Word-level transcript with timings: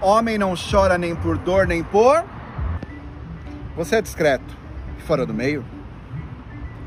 Homem 0.00 0.38
não 0.38 0.54
chora 0.54 0.96
nem 0.96 1.14
por 1.16 1.36
dor, 1.38 1.66
nem 1.66 1.82
por. 1.82 2.24
Você 3.76 3.96
é 3.96 4.02
discreto 4.02 4.56
e 4.96 5.02
fora 5.02 5.26
do 5.26 5.34
meio? 5.34 5.64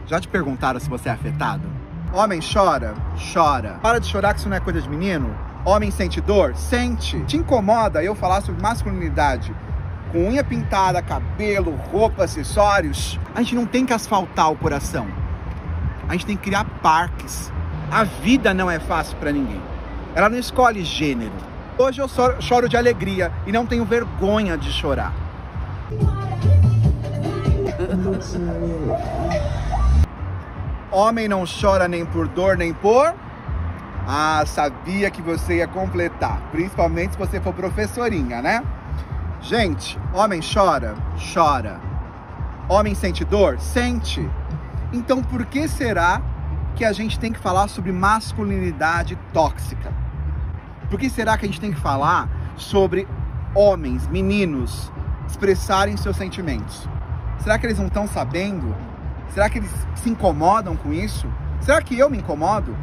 Já 0.07 0.19
te 0.19 0.29
perguntaram 0.29 0.79
se 0.79 0.89
você 0.89 1.09
é 1.09 1.11
afetado? 1.11 1.67
Homem 2.13 2.39
chora? 2.41 2.93
Chora. 3.33 3.79
Para 3.81 3.99
de 3.99 4.07
chorar 4.07 4.33
que 4.33 4.39
isso 4.39 4.47
não 4.47 4.55
é 4.55 4.61
coisa 4.61 4.81
de 4.81 4.89
menino? 4.89 5.35
Homem 5.65 5.91
sente 5.91 6.21
dor? 6.21 6.55
Sente. 6.55 7.19
Te 7.25 7.35
incomoda 7.35 8.01
eu 8.01 8.15
falar 8.15 8.41
sobre 8.41 8.61
masculinidade? 8.61 9.53
Com 10.13 10.29
unha 10.29 10.43
pintada, 10.43 11.01
cabelo, 11.01 11.75
roupa, 11.91 12.23
acessórios? 12.23 13.19
A 13.35 13.41
gente 13.41 13.55
não 13.55 13.65
tem 13.65 13.85
que 13.85 13.93
asfaltar 13.93 14.51
o 14.51 14.57
coração. 14.57 15.07
A 16.07 16.13
gente 16.13 16.25
tem 16.25 16.37
que 16.37 16.43
criar 16.43 16.63
parques. 16.81 17.51
A 17.91 18.05
vida 18.05 18.53
não 18.53 18.71
é 18.71 18.79
fácil 18.79 19.17
para 19.17 19.33
ninguém. 19.33 19.61
Ela 20.15 20.29
não 20.29 20.37
escolhe 20.37 20.83
gênero. 20.83 21.50
Hoje 21.81 21.99
eu 21.99 22.07
choro 22.39 22.69
de 22.69 22.77
alegria 22.77 23.31
e 23.43 23.51
não 23.51 23.65
tenho 23.65 23.83
vergonha 23.83 24.55
de 24.55 24.71
chorar. 24.71 25.11
Homem 30.91 31.27
não 31.27 31.43
chora 31.43 31.87
nem 31.87 32.05
por 32.05 32.27
dor, 32.27 32.55
nem 32.55 32.71
por. 32.71 33.11
Ah, 34.07 34.43
sabia 34.45 35.09
que 35.09 35.23
você 35.23 35.55
ia 35.55 35.67
completar. 35.67 36.39
Principalmente 36.51 37.13
se 37.13 37.17
você 37.17 37.41
for 37.41 37.51
professorinha, 37.51 38.43
né? 38.43 38.63
Gente, 39.41 39.99
homem 40.13 40.39
chora? 40.39 40.93
Chora. 41.33 41.79
Homem 42.69 42.93
sente 42.93 43.25
dor? 43.25 43.59
Sente. 43.59 44.29
Então 44.93 45.23
por 45.23 45.47
que 45.47 45.67
será 45.67 46.21
que 46.75 46.85
a 46.85 46.93
gente 46.93 47.17
tem 47.17 47.33
que 47.33 47.39
falar 47.39 47.67
sobre 47.69 47.91
masculinidade 47.91 49.17
tóxica? 49.33 50.00
Por 50.91 50.99
que 50.99 51.09
será 51.09 51.37
que 51.37 51.45
a 51.45 51.47
gente 51.47 51.61
tem 51.61 51.71
que 51.71 51.79
falar 51.79 52.27
sobre 52.57 53.07
homens, 53.55 54.09
meninos, 54.09 54.91
expressarem 55.25 55.95
seus 55.95 56.17
sentimentos? 56.17 56.85
Será 57.39 57.57
que 57.57 57.65
eles 57.65 57.79
não 57.79 57.87
estão 57.87 58.05
sabendo? 58.05 58.75
Será 59.29 59.49
que 59.49 59.59
eles 59.59 59.71
se 59.95 60.09
incomodam 60.09 60.75
com 60.75 60.91
isso? 60.91 61.31
Será 61.61 61.81
que 61.81 61.97
eu 61.97 62.09
me 62.09 62.17
incomodo? 62.17 62.75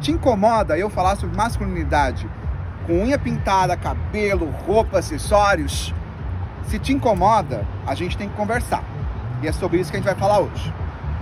Te 0.00 0.12
incomoda 0.12 0.78
eu 0.78 0.88
falar 0.88 1.16
sobre 1.16 1.36
masculinidade 1.36 2.30
com 2.86 3.02
unha 3.02 3.18
pintada, 3.18 3.76
cabelo, 3.76 4.48
roupa, 4.64 5.00
acessórios? 5.00 5.92
Se 6.68 6.78
te 6.78 6.92
incomoda, 6.92 7.66
a 7.84 7.96
gente 7.96 8.16
tem 8.16 8.28
que 8.28 8.36
conversar. 8.36 8.84
E 9.42 9.48
é 9.48 9.52
sobre 9.52 9.80
isso 9.80 9.90
que 9.90 9.96
a 9.96 10.00
gente 10.00 10.08
vai 10.08 10.16
falar 10.16 10.38
hoje. 10.38 10.72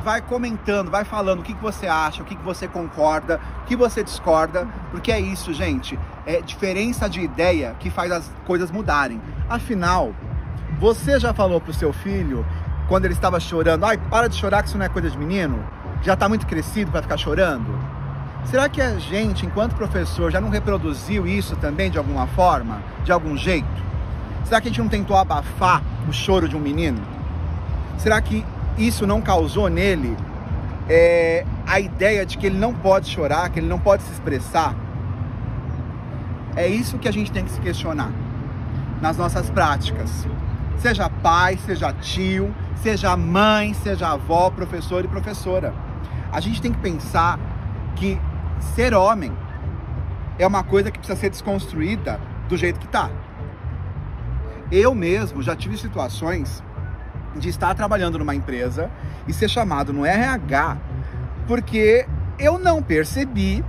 Vai 0.04 0.20
comentando, 0.20 0.90
vai 0.90 1.04
falando 1.04 1.40
o 1.40 1.42
que, 1.42 1.54
que 1.54 1.62
você 1.62 1.86
acha, 1.86 2.22
o 2.22 2.26
que, 2.26 2.36
que 2.36 2.44
você 2.44 2.68
concorda, 2.68 3.40
o 3.62 3.64
que 3.64 3.74
você 3.74 4.04
discorda, 4.04 4.68
porque 4.90 5.10
é 5.10 5.18
isso, 5.18 5.54
gente. 5.54 5.98
É 6.28 6.42
diferença 6.42 7.08
de 7.08 7.22
ideia 7.22 7.74
que 7.80 7.88
faz 7.88 8.12
as 8.12 8.30
coisas 8.46 8.70
mudarem. 8.70 9.18
Afinal, 9.48 10.14
você 10.78 11.18
já 11.18 11.32
falou 11.32 11.58
pro 11.58 11.72
seu 11.72 11.90
filho 11.90 12.44
quando 12.86 13.06
ele 13.06 13.14
estava 13.14 13.40
chorando, 13.40 13.86
ai, 13.86 13.96
para 13.96 14.28
de 14.28 14.36
chorar 14.36 14.62
que 14.62 14.68
isso 14.68 14.76
não 14.76 14.84
é 14.84 14.90
coisa 14.90 15.08
de 15.08 15.16
menino? 15.16 15.64
Já 16.02 16.12
está 16.12 16.28
muito 16.28 16.46
crescido 16.46 16.90
para 16.90 17.00
ficar 17.00 17.16
chorando? 17.16 17.74
Será 18.44 18.68
que 18.68 18.78
a 18.78 18.98
gente, 18.98 19.46
enquanto 19.46 19.74
professor, 19.74 20.30
já 20.30 20.38
não 20.38 20.50
reproduziu 20.50 21.26
isso 21.26 21.56
também 21.56 21.90
de 21.90 21.96
alguma 21.96 22.26
forma, 22.26 22.82
de 23.06 23.10
algum 23.10 23.34
jeito? 23.34 23.82
Será 24.44 24.60
que 24.60 24.68
a 24.68 24.70
gente 24.70 24.82
não 24.82 24.88
tentou 24.88 25.16
abafar 25.16 25.82
o 26.06 26.12
choro 26.12 26.46
de 26.46 26.54
um 26.54 26.60
menino? 26.60 27.00
Será 27.96 28.20
que 28.20 28.44
isso 28.76 29.06
não 29.06 29.22
causou 29.22 29.70
nele 29.70 30.14
é, 30.90 31.46
a 31.66 31.80
ideia 31.80 32.26
de 32.26 32.36
que 32.36 32.44
ele 32.44 32.58
não 32.58 32.74
pode 32.74 33.08
chorar, 33.08 33.48
que 33.48 33.58
ele 33.58 33.66
não 33.66 33.78
pode 33.78 34.02
se 34.02 34.12
expressar? 34.12 34.74
É 36.58 36.66
isso 36.66 36.98
que 36.98 37.06
a 37.06 37.12
gente 37.12 37.30
tem 37.30 37.44
que 37.44 37.52
se 37.52 37.60
questionar 37.60 38.10
nas 39.00 39.16
nossas 39.16 39.48
práticas. 39.48 40.26
Seja 40.78 41.08
pai, 41.08 41.56
seja 41.56 41.92
tio, 41.92 42.52
seja 42.82 43.16
mãe, 43.16 43.72
seja 43.74 44.08
avó, 44.08 44.50
professor 44.50 45.04
e 45.04 45.06
professora. 45.06 45.72
A 46.32 46.40
gente 46.40 46.60
tem 46.60 46.72
que 46.72 46.80
pensar 46.80 47.38
que 47.94 48.20
ser 48.74 48.92
homem 48.92 49.32
é 50.36 50.44
uma 50.44 50.64
coisa 50.64 50.90
que 50.90 50.98
precisa 50.98 51.16
ser 51.16 51.30
desconstruída 51.30 52.20
do 52.48 52.56
jeito 52.56 52.80
que 52.80 52.86
está. 52.86 53.08
Eu 54.72 54.96
mesmo 54.96 55.40
já 55.40 55.54
tive 55.54 55.76
situações 55.76 56.60
de 57.36 57.48
estar 57.50 57.72
trabalhando 57.76 58.18
numa 58.18 58.34
empresa 58.34 58.90
e 59.28 59.32
ser 59.32 59.48
chamado 59.48 59.92
no 59.92 60.04
RH 60.04 60.76
porque 61.46 62.04
eu 62.36 62.58
não 62.58 62.82
percebi, 62.82 63.64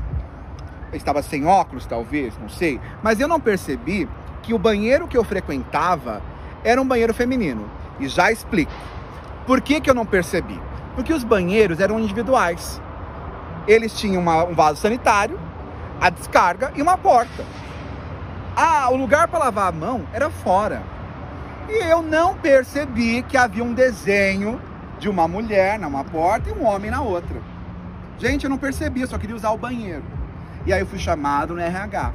estava 0.93 1.21
sem 1.21 1.45
óculos 1.45 1.85
talvez, 1.85 2.37
não 2.37 2.49
sei, 2.49 2.79
mas 3.01 3.19
eu 3.19 3.27
não 3.27 3.39
percebi 3.39 4.07
que 4.41 4.53
o 4.53 4.59
banheiro 4.59 5.07
que 5.07 5.17
eu 5.17 5.23
frequentava 5.23 6.21
era 6.63 6.81
um 6.81 6.87
banheiro 6.87 7.13
feminino. 7.13 7.69
E 7.99 8.07
já 8.07 8.31
explico. 8.31 8.71
Por 9.45 9.61
que, 9.61 9.81
que 9.81 9.89
eu 9.89 9.93
não 9.93 10.05
percebi? 10.05 10.59
Porque 10.95 11.13
os 11.13 11.23
banheiros 11.23 11.79
eram 11.79 11.99
individuais. 11.99 12.81
Eles 13.67 13.97
tinham 13.97 14.21
uma, 14.21 14.43
um 14.45 14.53
vaso 14.53 14.81
sanitário, 14.81 15.39
a 15.99 16.09
descarga 16.09 16.71
e 16.75 16.81
uma 16.81 16.97
porta. 16.97 17.45
Ah, 18.55 18.89
o 18.89 18.95
lugar 18.95 19.27
para 19.27 19.39
lavar 19.39 19.69
a 19.69 19.71
mão 19.71 20.05
era 20.13 20.29
fora. 20.29 20.81
E 21.69 21.83
eu 21.83 22.01
não 22.01 22.35
percebi 22.35 23.21
que 23.23 23.37
havia 23.37 23.63
um 23.63 23.73
desenho 23.73 24.59
de 24.99 25.07
uma 25.07 25.27
mulher 25.27 25.79
numa 25.79 26.03
porta 26.03 26.49
e 26.49 26.53
um 26.53 26.65
homem 26.65 26.89
na 26.91 27.01
outra. 27.01 27.41
Gente, 28.17 28.43
eu 28.43 28.49
não 28.49 28.57
percebi, 28.57 29.01
eu 29.01 29.07
só 29.07 29.17
queria 29.17 29.35
usar 29.35 29.51
o 29.51 29.57
banheiro. 29.57 30.03
E 30.69 30.73
aí 30.73 30.81
eu 30.81 30.85
fui 30.85 30.99
chamado 30.99 31.55
no 31.55 31.59
RH 31.59 32.13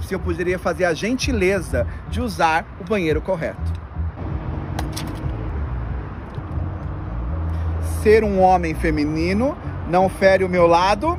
se 0.00 0.12
eu 0.12 0.18
poderia 0.18 0.58
fazer 0.58 0.84
a 0.84 0.92
gentileza 0.92 1.86
de 2.10 2.20
usar 2.20 2.66
o 2.80 2.84
banheiro 2.84 3.22
correto. 3.22 3.80
ser 8.02 8.24
um 8.24 8.40
homem 8.40 8.74
feminino 8.74 9.56
não 9.88 10.08
fere 10.08 10.42
o 10.42 10.48
meu 10.48 10.66
lado? 10.66 11.16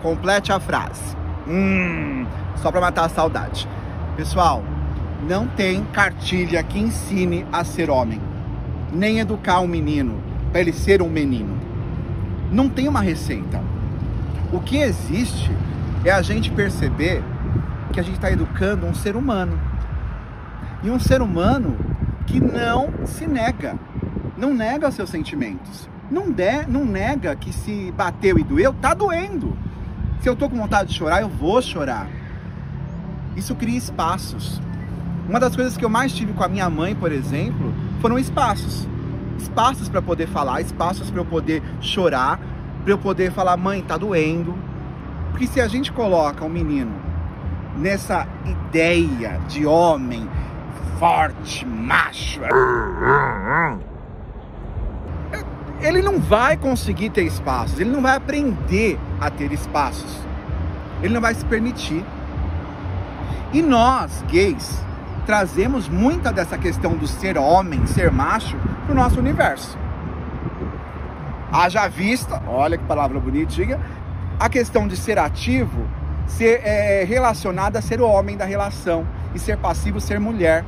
Complete 0.00 0.50
a 0.50 0.58
frase. 0.58 1.14
Hum, 1.46 2.24
só 2.56 2.72
para 2.72 2.80
matar 2.80 3.04
a 3.04 3.10
saudade. 3.10 3.68
Pessoal, 4.16 4.64
não 5.28 5.46
tem 5.46 5.84
cartilha 5.92 6.62
que 6.62 6.78
ensine 6.78 7.44
a 7.52 7.62
ser 7.64 7.90
homem, 7.90 8.18
nem 8.90 9.18
educar 9.18 9.60
um 9.60 9.66
menino 9.66 10.22
para 10.50 10.62
ele 10.62 10.72
ser 10.72 11.02
um 11.02 11.10
menino. 11.10 11.60
Não 12.50 12.70
tem 12.70 12.88
uma 12.88 13.02
receita. 13.02 13.62
O 14.50 14.58
que 14.58 14.78
existe 14.78 15.52
é 16.04 16.10
a 16.10 16.22
gente 16.22 16.50
perceber 16.50 17.22
que 17.92 18.00
a 18.00 18.02
gente 18.02 18.16
está 18.16 18.30
educando 18.30 18.86
um 18.86 18.94
ser 18.94 19.16
humano. 19.16 19.58
E 20.82 20.90
um 20.90 21.00
ser 21.00 21.22
humano 21.22 21.76
que 22.26 22.40
não 22.40 23.06
se 23.06 23.26
nega, 23.26 23.76
não 24.36 24.52
nega 24.52 24.90
seus 24.90 25.10
sentimentos 25.10 25.88
não, 26.10 26.30
der, 26.30 26.68
não 26.68 26.84
nega 26.84 27.34
que 27.34 27.52
se 27.52 27.92
bateu 27.92 28.38
e 28.38 28.44
doeu, 28.44 28.72
tá 28.72 28.94
doendo. 28.94 29.56
Se 30.20 30.28
eu 30.28 30.36
tô 30.36 30.48
com 30.48 30.56
vontade 30.56 30.90
de 30.90 30.94
chorar, 30.94 31.22
eu 31.22 31.28
vou 31.28 31.60
chorar. 31.60 32.06
Isso 33.36 33.54
cria 33.54 33.76
espaços. 33.76 34.60
Uma 35.28 35.40
das 35.40 35.56
coisas 35.56 35.76
que 35.76 35.84
eu 35.84 35.88
mais 35.88 36.12
tive 36.12 36.32
com 36.32 36.44
a 36.44 36.48
minha 36.48 36.68
mãe, 36.68 36.94
por 36.94 37.10
exemplo, 37.10 37.74
foram 38.00 38.18
espaços. 38.18 38.86
Espaços 39.38 39.88
para 39.88 40.00
poder 40.00 40.28
falar, 40.28 40.60
espaços 40.60 41.10
para 41.10 41.20
eu 41.20 41.24
poder 41.24 41.62
chorar, 41.80 42.38
para 42.84 42.92
eu 42.92 42.98
poder 42.98 43.32
falar, 43.32 43.56
mãe, 43.56 43.82
tá 43.82 43.96
doendo. 43.96 44.54
Porque 45.34 45.48
se 45.48 45.60
a 45.60 45.66
gente 45.66 45.90
coloca 45.90 46.44
um 46.44 46.48
menino 46.48 46.92
nessa 47.76 48.24
ideia 48.46 49.40
de 49.48 49.66
homem 49.66 50.30
forte, 50.96 51.66
macho, 51.66 52.40
ele 55.80 56.02
não 56.02 56.20
vai 56.20 56.56
conseguir 56.56 57.10
ter 57.10 57.24
espaços, 57.24 57.80
ele 57.80 57.90
não 57.90 58.00
vai 58.00 58.14
aprender 58.14 58.96
a 59.20 59.28
ter 59.28 59.50
espaços, 59.50 60.20
ele 61.02 61.12
não 61.12 61.20
vai 61.20 61.34
se 61.34 61.44
permitir. 61.46 62.04
E 63.52 63.60
nós, 63.60 64.24
gays, 64.28 64.80
trazemos 65.26 65.88
muita 65.88 66.32
dessa 66.32 66.56
questão 66.56 66.96
do 66.96 67.08
ser 67.08 67.36
homem, 67.36 67.84
ser 67.88 68.12
macho, 68.12 68.56
para 68.84 68.92
o 68.92 68.94
nosso 68.94 69.18
universo. 69.18 69.76
Haja 71.50 71.88
vista, 71.88 72.40
olha 72.46 72.78
que 72.78 72.84
palavra 72.84 73.18
bonitinha, 73.18 73.80
a 74.38 74.48
questão 74.48 74.86
de 74.88 74.96
ser 74.96 75.18
ativo 75.18 75.86
ser 76.26 76.60
é, 76.64 77.04
relacionada 77.04 77.78
a 77.78 77.82
ser 77.82 78.00
o 78.00 78.08
homem 78.08 78.36
da 78.36 78.44
relação 78.44 79.06
e 79.34 79.38
ser 79.38 79.58
passivo 79.58 80.00
ser 80.00 80.18
mulher 80.18 80.64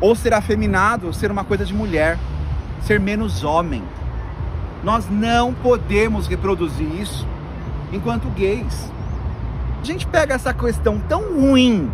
ou 0.00 0.14
ser 0.14 0.32
afeminado 0.32 1.12
ser 1.12 1.30
uma 1.30 1.44
coisa 1.44 1.64
de 1.64 1.74
mulher 1.74 2.18
ser 2.82 2.98
menos 2.98 3.44
homem 3.44 3.82
nós 4.84 5.08
não 5.08 5.54
podemos 5.54 6.26
reproduzir 6.26 6.86
isso 7.00 7.26
enquanto 7.90 8.28
gays. 8.28 8.92
A 9.80 9.84
gente 9.84 10.06
pega 10.06 10.34
essa 10.34 10.52
questão 10.52 10.98
tão 10.98 11.40
ruim 11.40 11.90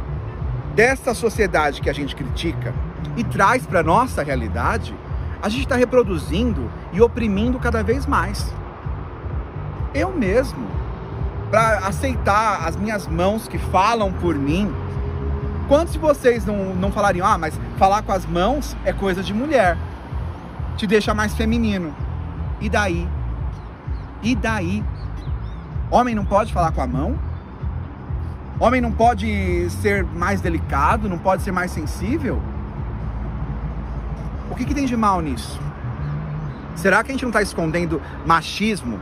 dessa 0.75 1.15
sociedade 1.15 1.81
que 1.81 1.89
a 1.89 1.93
gente 1.93 2.17
critica 2.17 2.75
e 3.17 3.23
traz 3.23 3.65
para 3.65 3.83
nossa 3.83 4.23
realidade, 4.23 4.95
a 5.41 5.49
gente 5.49 5.63
está 5.63 5.77
reproduzindo 5.77 6.71
e 6.93 7.01
oprimindo 7.01 7.59
cada 7.59 7.83
vez 7.83 8.07
mais. 8.07 8.53
Eu 9.95 10.13
mesmo, 10.13 10.67
para 11.51 11.79
aceitar 11.87 12.67
as 12.67 12.77
minhas 12.77 13.07
mãos 13.07 13.49
que 13.49 13.59
falam 13.59 14.13
por 14.13 14.35
mim, 14.35 14.73
Quantos 15.71 15.93
de 15.93 16.01
vocês 16.01 16.45
não, 16.45 16.75
não 16.75 16.91
falariam, 16.91 17.25
ah, 17.25 17.39
mas 17.39 17.57
falar 17.79 18.03
com 18.03 18.11
as 18.11 18.27
mãos 18.27 18.77
é 18.85 18.93
coisa 18.93 19.23
de 19.23 19.33
mulher, 19.33 19.79
te 20.77 20.85
deixa 20.85 21.15
mais 21.15 21.33
feminino. 21.33 21.95
E 22.61 22.69
daí? 22.69 23.09
E 24.21 24.35
daí? 24.35 24.85
Homem 25.89 26.13
não 26.13 26.25
pode 26.25 26.53
falar 26.53 26.73
com 26.73 26.83
a 26.83 26.89
mão? 26.89 27.17
Homem 28.59 28.81
não 28.81 28.91
pode 28.91 29.71
ser 29.71 30.03
mais 30.03 30.41
delicado, 30.41 31.09
não 31.09 31.19
pode 31.19 31.45
ser 31.45 31.53
mais 31.53 31.71
sensível? 31.71 32.43
O 34.51 34.57
que, 34.57 34.65
que 34.65 34.75
tem 34.75 34.87
de 34.87 34.97
mal 34.97 35.21
nisso? 35.21 35.61
Será 36.75 37.05
que 37.05 37.13
a 37.13 37.15
gente 37.15 37.23
não 37.23 37.31
está 37.31 37.43
escondendo 37.43 38.03
machismo 38.27 38.99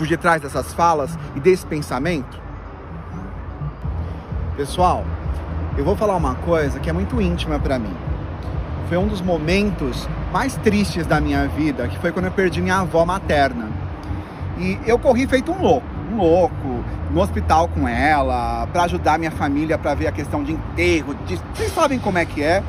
por 0.00 0.06
detrás 0.06 0.40
dessas 0.40 0.72
falas 0.72 1.10
e 1.36 1.40
desse 1.40 1.66
pensamento? 1.66 2.40
Pessoal, 4.56 5.04
eu 5.76 5.84
vou 5.84 5.94
falar 5.94 6.16
uma 6.16 6.36
coisa 6.36 6.80
que 6.80 6.88
é 6.88 6.92
muito 6.92 7.20
íntima 7.20 7.58
para 7.58 7.78
mim. 7.78 7.94
Foi 8.88 8.96
um 8.96 9.06
dos 9.06 9.20
momentos 9.20 10.08
mais 10.32 10.56
tristes 10.56 11.06
da 11.06 11.20
minha 11.20 11.46
vida, 11.48 11.86
que 11.86 11.98
foi 11.98 12.12
quando 12.12 12.24
eu 12.24 12.30
perdi 12.30 12.62
minha 12.62 12.78
avó 12.78 13.04
materna. 13.04 13.68
E 14.56 14.78
eu 14.86 14.98
corri 14.98 15.26
feito 15.26 15.52
um 15.52 15.60
louco, 15.60 15.86
um 16.10 16.16
louco, 16.16 16.82
no 17.10 17.20
hospital 17.20 17.68
com 17.68 17.86
ela, 17.86 18.66
para 18.72 18.84
ajudar 18.84 19.18
minha 19.18 19.30
família 19.30 19.76
para 19.76 19.92
ver 19.92 20.06
a 20.06 20.12
questão 20.12 20.42
de 20.42 20.52
enterro. 20.52 21.14
De... 21.26 21.38
Vocês 21.54 21.74
sabem 21.74 21.98
como 21.98 22.16
é 22.16 22.24
que 22.24 22.42
é? 22.42 22.62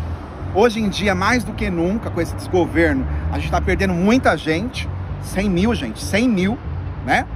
Hoje 0.54 0.82
em 0.82 0.90
dia, 0.90 1.16
mais 1.16 1.46
do 1.46 1.54
que 1.54 1.70
nunca, 1.70 2.10
com 2.10 2.20
esse 2.20 2.36
desgoverno, 2.36 3.08
a 3.32 3.36
gente 3.36 3.46
está 3.46 3.62
perdendo 3.62 3.94
muita 3.94 4.36
gente. 4.36 4.90
100 5.24 5.50
mil, 5.50 5.74
gente, 5.74 6.04
100 6.04 6.28
mil, 6.28 6.58
né? 7.06 7.28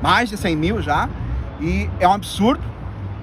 Mais 0.00 0.28
de 0.28 0.36
100 0.36 0.56
mil 0.56 0.82
já. 0.82 1.08
E 1.60 1.88
é 2.00 2.08
um 2.08 2.12
absurdo, 2.12 2.62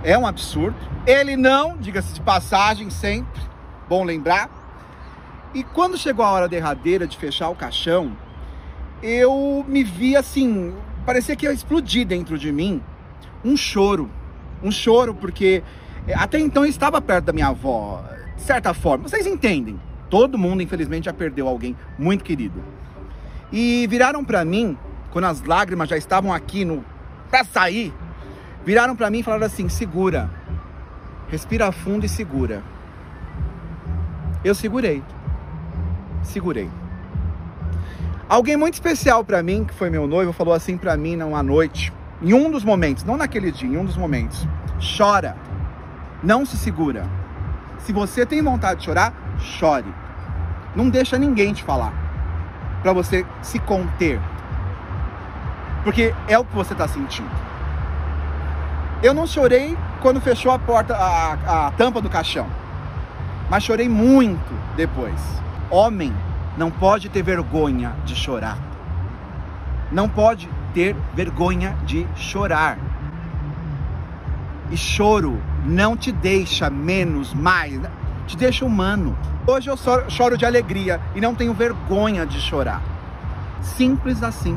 é 0.04 0.18
um 0.18 0.26
absurdo. 0.26 0.78
Ele 1.06 1.36
não, 1.36 1.78
diga-se 1.78 2.14
de 2.14 2.22
passagem, 2.22 2.90
sempre, 2.90 3.42
bom 3.88 4.04
lembrar. 4.04 4.50
E 5.54 5.64
quando 5.64 5.98
chegou 5.98 6.24
a 6.24 6.30
hora 6.30 6.48
derradeira 6.48 7.08
de 7.08 7.18
fechar 7.18 7.50
o 7.50 7.56
caixão, 7.56 8.16
eu 9.02 9.66
me 9.68 9.84
vi 9.84 10.16
assim, 10.16 10.76
parecia 11.06 11.36
que 11.36 11.46
ia 11.46 11.52
explodir 11.52 12.06
dentro 12.06 12.38
de 12.38 12.52
mim 12.52 12.82
um 13.44 13.58
choro. 13.58 14.10
Um 14.62 14.72
choro, 14.72 15.14
porque 15.16 15.64
eh, 16.08 16.14
até 16.14 16.38
então 16.38 16.64
eu 16.64 16.70
estava 16.70 17.02
perto 17.02 17.26
da 17.26 17.34
minha 17.34 17.48
avó, 17.48 18.04
de 18.36 18.42
certa 18.42 18.74
forma. 18.74 19.08
Vocês 19.08 19.26
entendem? 19.26 19.80
Todo 20.10 20.38
mundo, 20.38 20.62
infelizmente, 20.62 21.06
já 21.06 21.14
perdeu 21.14 21.48
alguém 21.48 21.76
muito 21.98 22.24
querido. 22.24 22.62
E 23.52 23.88
viraram 23.88 24.24
para 24.24 24.44
mim, 24.44 24.78
quando 25.12 25.26
as 25.26 25.44
lágrimas 25.44 25.90
já 25.90 25.98
estavam 25.98 26.34
aqui 26.34 26.66
no 26.66 26.84
para 27.30 27.44
sair, 27.44 27.94
viraram 28.66 28.96
para 28.96 29.10
mim 29.10 29.20
e 29.20 29.24
falaram 29.24 29.46
assim: 29.46 29.70
"Segura. 29.70 30.30
Respira 31.30 31.72
fundo 31.72 32.06
e 32.06 32.10
segura". 32.10 32.64
Eu 34.44 34.56
segurei. 34.56 35.04
Segurei. 36.24 36.70
Alguém 38.30 38.56
muito 38.56 38.76
especial 38.76 39.24
para 39.24 39.42
mim, 39.42 39.66
que 39.66 39.74
foi 39.74 39.90
meu 39.90 40.06
noivo, 40.06 40.32
falou 40.32 40.54
assim 40.54 40.78
para 40.78 40.96
mim 40.96 41.16
numa 41.16 41.42
noite, 41.42 41.92
em 42.22 42.34
um 42.34 42.52
dos 42.52 42.64
momentos, 42.64 43.04
não 43.04 43.18
naquele 43.18 43.52
dia, 43.52 43.68
em 43.68 43.78
um 43.78 43.84
dos 43.84 43.98
momentos: 43.98 44.48
chora, 44.98 45.36
não 46.24 46.46
se 46.46 46.56
segura. 46.56 47.06
Se 47.80 47.92
você 47.92 48.26
tem 48.26 48.42
vontade 48.42 48.82
de 48.82 48.86
chorar, 48.86 49.14
chore. 49.40 49.92
Não 50.76 50.90
deixa 50.90 51.18
ninguém 51.18 51.54
te 51.54 51.64
falar, 51.64 51.92
para 52.84 52.94
você 52.94 53.26
se 53.42 53.58
conter, 53.58 54.20
porque 55.90 56.14
é 56.28 56.38
o 56.38 56.46
que 56.46 56.54
você 56.54 56.74
está 56.74 56.88
sentindo. 56.88 57.32
Eu 59.02 59.12
não 59.12 59.26
chorei 59.26 59.76
quando 60.04 60.22
fechou 60.22 60.52
a 60.52 60.60
porta, 60.60 60.96
a, 60.96 61.66
a 61.66 61.72
tampa 61.72 62.00
do 62.00 62.08
caixão, 62.08 62.46
mas 63.50 63.64
chorei 63.64 63.90
muito 63.90 64.54
depois. 64.76 65.20
Homem 65.68 66.14
não 66.56 66.70
pode 66.70 67.10
ter 67.10 67.24
vergonha 67.24 67.96
de 68.06 68.16
chorar. 68.16 68.60
Não 69.92 70.08
pode 70.08 70.48
ter 70.76 70.96
vergonha 71.16 71.76
de 71.86 72.06
chorar. 72.16 72.78
E 74.70 74.78
choro 74.78 75.42
não 75.66 75.98
te 75.98 76.12
deixa 76.12 76.70
menos, 76.70 77.34
mais, 77.34 77.82
te 78.28 78.38
deixa 78.38 78.64
humano. 78.64 79.18
Hoje 79.48 79.72
eu 79.72 79.76
choro 80.08 80.38
de 80.38 80.46
alegria 80.46 81.02
e 81.16 81.20
não 81.20 81.34
tenho 81.34 81.52
vergonha 81.52 82.28
de 82.28 82.40
chorar. 82.40 82.80
Simples 83.64 84.22
assim. 84.22 84.56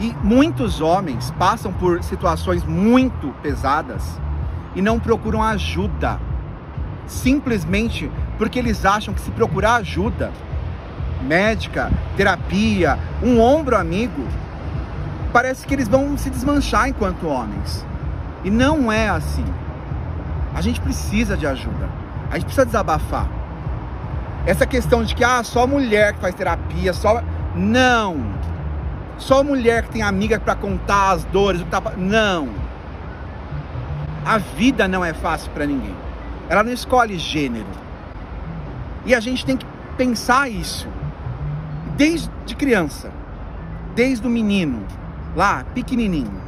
E 0.00 0.16
muitos 0.22 0.80
homens 0.80 1.30
passam 1.38 1.72
por 1.72 2.02
situações 2.02 2.64
muito 2.64 3.34
pesadas 3.42 4.18
e 4.74 4.80
não 4.80 4.98
procuram 4.98 5.42
ajuda 5.42 6.18
simplesmente 7.06 8.10
porque 8.38 8.58
eles 8.58 8.86
acham 8.86 9.12
que 9.12 9.20
se 9.20 9.30
procurar 9.32 9.74
ajuda, 9.74 10.32
médica, 11.22 11.90
terapia, 12.16 12.98
um 13.22 13.38
ombro 13.38 13.76
amigo, 13.76 14.26
parece 15.32 15.66
que 15.66 15.74
eles 15.74 15.88
vão 15.88 16.16
se 16.16 16.30
desmanchar 16.30 16.88
enquanto 16.88 17.28
homens. 17.28 17.84
E 18.42 18.50
não 18.50 18.90
é 18.90 19.08
assim. 19.08 19.44
A 20.54 20.62
gente 20.62 20.80
precisa 20.80 21.36
de 21.36 21.46
ajuda. 21.46 21.90
A 22.30 22.34
gente 22.34 22.44
precisa 22.44 22.64
desabafar. 22.64 23.28
Essa 24.46 24.66
questão 24.66 25.04
de 25.04 25.14
que 25.14 25.22
ah, 25.22 25.42
só 25.44 25.66
mulher 25.66 26.14
que 26.14 26.20
faz 26.20 26.34
terapia, 26.34 26.94
só 26.94 27.22
não. 27.54 28.39
Só 29.20 29.44
mulher 29.44 29.84
que 29.84 29.90
tem 29.90 30.02
amiga 30.02 30.40
para 30.40 30.54
contar 30.54 31.10
as 31.10 31.24
dores, 31.24 31.60
o 31.60 31.64
que 31.64 31.70
tá 31.70 31.80
não. 31.96 32.48
A 34.24 34.38
vida 34.38 34.88
não 34.88 35.04
é 35.04 35.12
fácil 35.12 35.50
para 35.52 35.66
ninguém. 35.66 35.94
Ela 36.48 36.64
não 36.64 36.72
escolhe 36.72 37.18
gênero. 37.18 37.66
E 39.04 39.14
a 39.14 39.20
gente 39.20 39.44
tem 39.44 39.56
que 39.56 39.66
pensar 39.96 40.50
isso 40.50 40.88
desde 41.96 42.30
criança, 42.56 43.10
desde 43.94 44.26
o 44.26 44.30
menino, 44.30 44.84
lá, 45.36 45.64
pequenininho. 45.74 46.40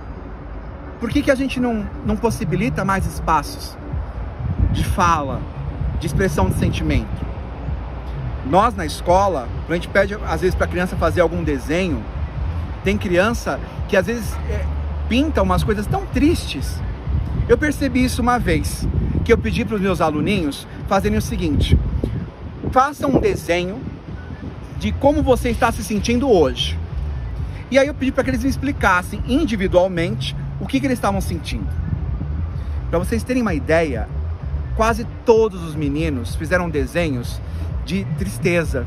Por 0.98 1.10
que, 1.10 1.22
que 1.22 1.30
a 1.30 1.34
gente 1.34 1.60
não, 1.60 1.86
não 2.06 2.16
possibilita 2.16 2.84
mais 2.84 3.04
espaços 3.06 3.76
de 4.72 4.82
fala, 4.82 5.40
de 6.00 6.06
expressão 6.06 6.48
de 6.48 6.54
sentimento? 6.54 7.26
Nós 8.46 8.74
na 8.74 8.86
escola, 8.86 9.46
a 9.68 9.74
gente 9.74 9.88
pede 9.88 10.14
às 10.26 10.40
vezes 10.40 10.54
para 10.54 10.64
a 10.64 10.68
criança 10.68 10.96
fazer 10.96 11.20
algum 11.20 11.44
desenho, 11.44 12.02
tem 12.84 12.98
criança 12.98 13.60
que 13.88 13.96
às 13.96 14.06
vezes 14.06 14.32
é, 14.48 14.64
pinta 15.08 15.42
umas 15.42 15.62
coisas 15.62 15.86
tão 15.86 16.06
tristes. 16.06 16.80
Eu 17.48 17.58
percebi 17.58 18.04
isso 18.04 18.22
uma 18.22 18.38
vez, 18.38 18.86
que 19.24 19.32
eu 19.32 19.38
pedi 19.38 19.64
para 19.64 19.76
os 19.76 19.80
meus 19.80 20.00
aluninhos 20.00 20.66
fazerem 20.88 21.18
o 21.18 21.22
seguinte: 21.22 21.78
faça 22.70 23.06
um 23.06 23.18
desenho 23.20 23.80
de 24.78 24.92
como 24.92 25.22
você 25.22 25.50
está 25.50 25.70
se 25.70 25.84
sentindo 25.84 26.30
hoje. 26.30 26.78
E 27.70 27.78
aí 27.78 27.86
eu 27.86 27.94
pedi 27.94 28.12
para 28.12 28.24
que 28.24 28.30
eles 28.30 28.42
me 28.42 28.50
explicassem 28.50 29.22
individualmente 29.26 30.36
o 30.60 30.66
que, 30.66 30.78
que 30.78 30.86
eles 30.86 30.98
estavam 30.98 31.20
sentindo. 31.20 31.68
Para 32.90 32.98
vocês 32.98 33.22
terem 33.22 33.42
uma 33.42 33.54
ideia, 33.54 34.08
quase 34.76 35.06
todos 35.24 35.62
os 35.62 35.74
meninos 35.74 36.34
fizeram 36.34 36.68
desenhos 36.68 37.40
de 37.84 38.04
tristeza, 38.18 38.86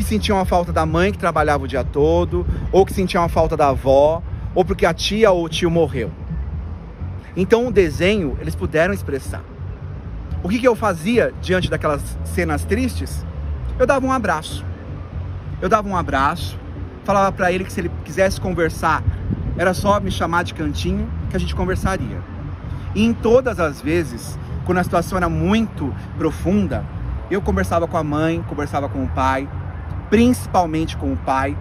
que 0.00 0.04
sentiam 0.04 0.40
a 0.40 0.46
falta 0.46 0.72
da 0.72 0.86
mãe 0.86 1.12
que 1.12 1.18
trabalhava 1.18 1.64
o 1.64 1.68
dia 1.68 1.84
todo, 1.84 2.46
ou 2.72 2.86
que 2.86 2.92
sentiam 2.94 3.22
a 3.22 3.28
falta 3.28 3.54
da 3.54 3.68
avó, 3.68 4.22
ou 4.54 4.64
porque 4.64 4.86
a 4.86 4.94
tia 4.94 5.30
ou 5.30 5.44
o 5.44 5.48
tio 5.48 5.70
morreu. 5.70 6.10
Então 7.36 7.66
o 7.66 7.70
desenho 7.70 8.34
eles 8.40 8.54
puderam 8.54 8.94
expressar. 8.94 9.42
O 10.42 10.48
que, 10.48 10.58
que 10.58 10.66
eu 10.66 10.74
fazia 10.74 11.34
diante 11.42 11.68
daquelas 11.68 12.16
cenas 12.24 12.64
tristes? 12.64 13.26
Eu 13.78 13.86
dava 13.86 14.06
um 14.06 14.10
abraço. 14.10 14.64
Eu 15.60 15.68
dava 15.68 15.86
um 15.86 15.94
abraço, 15.94 16.58
falava 17.04 17.30
para 17.30 17.52
ele 17.52 17.62
que 17.62 17.72
se 17.72 17.80
ele 17.80 17.90
quisesse 18.02 18.40
conversar, 18.40 19.04
era 19.58 19.74
só 19.74 20.00
me 20.00 20.10
chamar 20.10 20.44
de 20.44 20.54
cantinho 20.54 21.06
que 21.28 21.36
a 21.36 21.40
gente 21.40 21.54
conversaria. 21.54 22.22
E 22.94 23.04
em 23.04 23.12
todas 23.12 23.60
as 23.60 23.82
vezes, 23.82 24.38
quando 24.64 24.78
a 24.78 24.82
situação 24.82 25.18
era 25.18 25.28
muito 25.28 25.94
profunda, 26.16 26.86
eu 27.30 27.42
conversava 27.42 27.86
com 27.86 27.98
a 27.98 28.02
mãe, 28.02 28.42
conversava 28.48 28.88
com 28.88 29.04
o 29.04 29.08
pai, 29.08 29.46
principalmente 30.10 30.96
com 30.96 31.12
o 31.12 31.16
pai, 31.16 31.56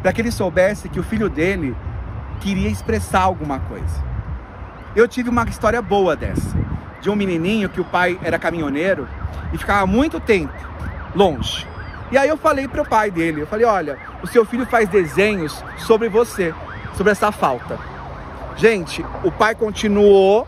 para 0.00 0.12
que 0.12 0.22
ele 0.22 0.30
soubesse 0.30 0.88
que 0.88 1.00
o 1.00 1.02
filho 1.02 1.28
dele 1.28 1.76
queria 2.40 2.68
expressar 2.68 3.22
alguma 3.22 3.58
coisa. 3.58 4.02
Eu 4.96 5.06
tive 5.06 5.28
uma 5.28 5.44
história 5.44 5.82
boa 5.82 6.16
dessa 6.16 6.56
de 7.02 7.10
um 7.10 7.16
menininho 7.16 7.68
que 7.68 7.80
o 7.80 7.84
pai 7.84 8.18
era 8.22 8.38
caminhoneiro 8.38 9.08
e 9.52 9.58
ficava 9.58 9.86
muito 9.86 10.20
tempo 10.20 10.54
longe. 11.14 11.66
E 12.12 12.16
aí 12.16 12.28
eu 12.28 12.36
falei 12.36 12.68
para 12.68 12.82
o 12.82 12.88
pai 12.88 13.10
dele, 13.10 13.40
eu 13.40 13.46
falei, 13.46 13.66
olha, 13.66 13.98
o 14.22 14.26
seu 14.26 14.44
filho 14.44 14.64
faz 14.64 14.88
desenhos 14.88 15.64
sobre 15.78 16.08
você, 16.08 16.54
sobre 16.96 17.10
essa 17.10 17.32
falta. 17.32 17.78
Gente, 18.56 19.04
o 19.24 19.32
pai 19.32 19.54
continuou 19.54 20.46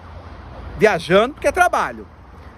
viajando 0.79 1.35
porque 1.35 1.49
é 1.49 1.53
trabalho. 1.53 2.07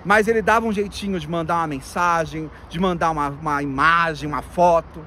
Mas 0.06 0.28
ele 0.28 0.40
dava 0.40 0.64
um 0.64 0.72
jeitinho 0.72 1.18
de 1.18 1.28
mandar 1.28 1.56
uma 1.56 1.66
mensagem, 1.66 2.48
de 2.68 2.78
mandar 2.78 3.10
uma, 3.10 3.28
uma 3.28 3.60
imagem, 3.60 4.28
uma 4.28 4.40
foto. 4.40 5.04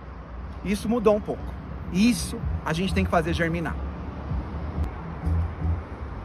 Isso 0.65 0.89
mudou 0.89 1.15
um 1.15 1.21
pouco. 1.21 1.41
Isso 1.93 2.37
a 2.65 2.73
gente 2.73 2.93
tem 2.93 3.05
que 3.05 3.09
fazer 3.09 3.33
germinar. 3.33 3.77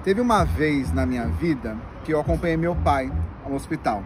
Teve 0.03 0.21
uma 0.21 0.45
vez 0.45 0.93
na 0.93 1.07
minha 1.07 1.29
vida 1.29 1.77
que 2.03 2.13
eu 2.13 2.19
acompanhei 2.19 2.57
meu 2.57 2.75
pai 2.75 3.13
ao 3.45 3.55
hospital. 3.55 4.03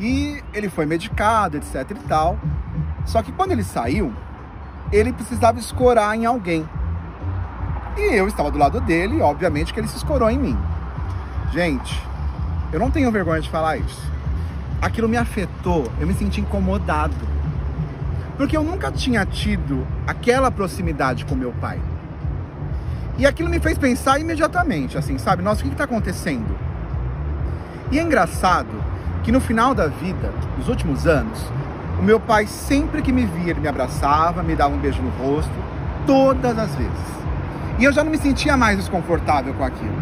E 0.00 0.42
ele 0.54 0.70
foi 0.70 0.86
medicado, 0.86 1.58
etc 1.58 1.90
e 1.90 2.08
tal. 2.08 2.38
Só 3.04 3.22
que 3.22 3.32
quando 3.32 3.52
ele 3.52 3.62
saiu, 3.62 4.14
ele 4.90 5.12
precisava 5.12 5.58
escorar 5.58 6.16
em 6.16 6.24
alguém. 6.24 6.66
E 7.98 8.14
eu 8.14 8.26
estava 8.26 8.50
do 8.50 8.56
lado 8.56 8.80
dele, 8.80 9.20
obviamente 9.20 9.74
que 9.74 9.78
ele 9.78 9.88
se 9.88 9.98
escorou 9.98 10.30
em 10.30 10.38
mim. 10.38 10.58
Gente, 11.52 12.02
eu 12.74 12.80
não 12.80 12.90
tenho 12.90 13.08
vergonha 13.12 13.40
de 13.40 13.48
falar 13.48 13.76
isso. 13.76 14.02
Aquilo 14.82 15.08
me 15.08 15.16
afetou, 15.16 15.88
eu 16.00 16.08
me 16.08 16.12
senti 16.12 16.40
incomodado. 16.40 17.14
Porque 18.36 18.56
eu 18.56 18.64
nunca 18.64 18.90
tinha 18.90 19.24
tido 19.24 19.86
aquela 20.04 20.50
proximidade 20.50 21.24
com 21.24 21.36
meu 21.36 21.52
pai. 21.52 21.80
E 23.16 23.24
aquilo 23.24 23.48
me 23.48 23.60
fez 23.60 23.78
pensar 23.78 24.18
imediatamente, 24.18 24.98
assim, 24.98 25.18
sabe? 25.18 25.40
Nossa, 25.40 25.60
o 25.60 25.66
que 25.66 25.70
está 25.70 25.84
acontecendo? 25.84 26.58
E 27.92 27.98
é 28.00 28.02
engraçado 28.02 28.74
que 29.22 29.30
no 29.30 29.40
final 29.40 29.72
da 29.72 29.86
vida, 29.86 30.32
nos 30.58 30.66
últimos 30.66 31.06
anos, 31.06 31.38
o 32.00 32.02
meu 32.02 32.18
pai 32.18 32.48
sempre 32.48 33.02
que 33.02 33.12
me 33.12 33.24
via, 33.24 33.50
ele 33.50 33.60
me 33.60 33.68
abraçava, 33.68 34.42
me 34.42 34.56
dava 34.56 34.74
um 34.74 34.78
beijo 34.78 35.00
no 35.00 35.10
rosto, 35.10 35.54
todas 36.08 36.58
as 36.58 36.74
vezes. 36.74 37.14
E 37.78 37.84
eu 37.84 37.92
já 37.92 38.02
não 38.02 38.10
me 38.10 38.18
sentia 38.18 38.56
mais 38.56 38.78
desconfortável 38.78 39.54
com 39.54 39.62
aquilo. 39.62 39.94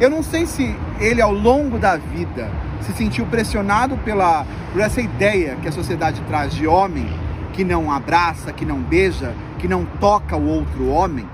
Eu 0.00 0.08
não 0.08 0.22
sei 0.22 0.46
se 0.46 0.74
ele 1.00 1.20
ao 1.20 1.32
longo 1.32 1.78
da 1.78 1.96
vida 1.96 2.50
se 2.80 2.92
sentiu 2.92 3.26
pressionado 3.26 3.96
pela 3.98 4.44
por 4.72 4.80
essa 4.80 5.00
ideia 5.00 5.56
que 5.56 5.68
a 5.68 5.72
sociedade 5.72 6.20
traz 6.22 6.54
de 6.54 6.66
homem 6.66 7.06
que 7.52 7.64
não 7.64 7.92
abraça, 7.92 8.52
que 8.52 8.64
não 8.64 8.80
beija, 8.80 9.34
que 9.58 9.68
não 9.68 9.84
toca 9.84 10.36
o 10.36 10.46
outro 10.46 10.88
homem, 10.88 11.28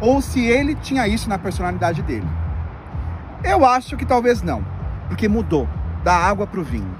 ou 0.00 0.22
se 0.22 0.46
ele 0.46 0.74
tinha 0.76 1.08
isso 1.08 1.28
na 1.28 1.38
personalidade 1.38 2.00
dele. 2.02 2.26
Eu 3.42 3.64
acho 3.64 3.96
que 3.96 4.06
talvez 4.06 4.42
não, 4.42 4.64
porque 5.08 5.28
mudou 5.28 5.68
da 6.04 6.14
água 6.14 6.46
para 6.46 6.60
o 6.60 6.64
vinho. 6.64 6.94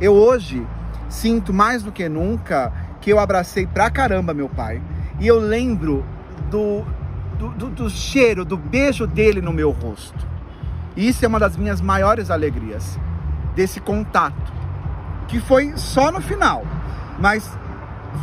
Eu 0.00 0.12
hoje 0.12 0.66
sinto 1.08 1.54
mais 1.54 1.82
do 1.82 1.92
que 1.92 2.08
nunca 2.08 2.72
que 3.00 3.10
eu 3.10 3.20
abracei 3.20 3.66
pra 3.66 3.88
caramba 3.88 4.34
meu 4.34 4.48
pai 4.48 4.82
e 5.20 5.26
eu 5.26 5.38
lembro 5.38 6.04
do, 6.50 6.84
do, 7.38 7.48
do, 7.50 7.70
do 7.70 7.90
cheiro, 7.90 8.44
do 8.44 8.56
beijo 8.56 9.06
dele 9.06 9.40
no 9.40 9.52
meu 9.52 9.70
rosto. 9.70 10.26
Isso 10.96 11.24
é 11.24 11.28
uma 11.28 11.38
das 11.38 11.56
minhas 11.56 11.80
maiores 11.80 12.30
alegrias, 12.30 12.98
desse 13.54 13.80
contato, 13.80 14.52
que 15.28 15.38
foi 15.38 15.76
só 15.76 16.10
no 16.10 16.22
final, 16.22 16.64
mas 17.18 17.58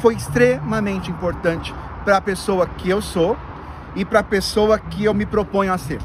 foi 0.02 0.16
extremamente 0.16 1.12
importante 1.12 1.74
para 2.04 2.18
a 2.18 2.22
pessoa 2.22 2.66
que 2.66 2.90
eu 2.90 3.02
sou 3.02 3.38
e 3.96 4.04
para 4.04 4.22
a 4.22 4.24
pessoa 4.24 4.80
que 4.80 5.04
eu 5.04 5.14
me 5.14 5.26
proponho 5.26 5.72
a 5.72 5.78
ser. 5.78 6.00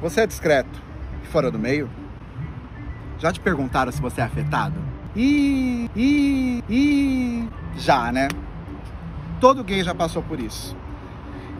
Você 0.00 0.20
é 0.20 0.26
discreto 0.26 0.80
e 1.24 1.26
fora 1.26 1.50
do 1.50 1.58
meio? 1.58 1.90
Já 3.18 3.32
te 3.32 3.40
perguntaram 3.40 3.90
se 3.90 4.00
você 4.00 4.20
é 4.20 4.24
afetado? 4.24 4.80
E, 5.16 5.90
e, 5.96 6.62
e 6.68 7.48
já, 7.76 8.12
né? 8.12 8.28
Todo 9.40 9.64
gay 9.64 9.82
já 9.82 9.92
passou 9.92 10.22
por 10.22 10.38
isso. 10.38 10.76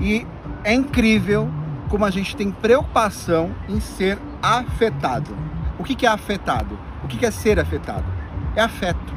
E 0.01 0.25
é 0.63 0.73
incrível 0.73 1.51
como 1.89 2.05
a 2.05 2.11
gente 2.11 2.37
tem 2.37 2.51
preocupação 2.51 3.55
em 3.69 3.81
ser 3.81 4.19
afetado. 4.43 5.37
O 5.79 5.85
que 5.85 6.05
é 6.05 6.09
afetado? 6.09 6.79
O 7.03 7.09
que 7.09 7.25
é 7.25 7.31
ser 7.31 7.59
afetado? 7.59 8.05
É 8.55 8.61
afeto. 8.61 9.15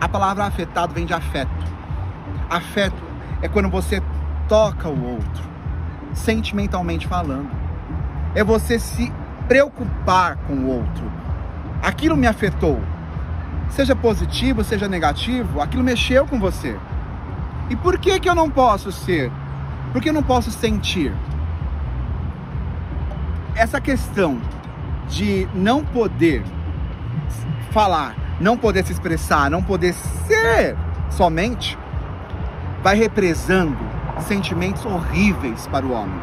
A 0.00 0.08
palavra 0.08 0.44
afetado 0.44 0.94
vem 0.94 1.06
de 1.06 1.14
afeto. 1.14 1.50
Afeto 2.48 3.02
é 3.42 3.48
quando 3.48 3.68
você 3.68 4.02
toca 4.48 4.88
o 4.88 5.04
outro, 5.14 5.42
sentimentalmente 6.14 7.06
falando. 7.06 7.50
É 8.34 8.44
você 8.44 8.78
se 8.78 9.12
preocupar 9.48 10.36
com 10.36 10.54
o 10.54 10.68
outro. 10.68 11.10
Aquilo 11.82 12.16
me 12.16 12.26
afetou. 12.26 12.80
Seja 13.70 13.96
positivo, 13.96 14.62
seja 14.62 14.86
negativo, 14.86 15.60
aquilo 15.60 15.82
mexeu 15.82 16.26
com 16.26 16.38
você. 16.38 16.78
E 17.68 17.74
por 17.74 17.98
que 17.98 18.20
que 18.20 18.28
eu 18.28 18.34
não 18.34 18.48
posso 18.48 18.92
ser? 18.92 19.32
Por 19.92 20.00
que 20.00 20.10
eu 20.10 20.12
não 20.12 20.22
posso 20.22 20.50
sentir? 20.50 21.12
Essa 23.56 23.80
questão 23.80 24.38
de 25.08 25.48
não 25.54 25.82
poder 25.82 26.44
falar, 27.70 28.14
não 28.38 28.56
poder 28.56 28.84
se 28.84 28.92
expressar, 28.92 29.50
não 29.50 29.62
poder 29.62 29.94
ser 29.94 30.76
somente, 31.10 31.78
vai 32.82 32.96
represando 32.96 33.76
sentimentos 34.20 34.84
horríveis 34.84 35.66
para 35.68 35.86
o 35.86 35.92
homem. 35.92 36.20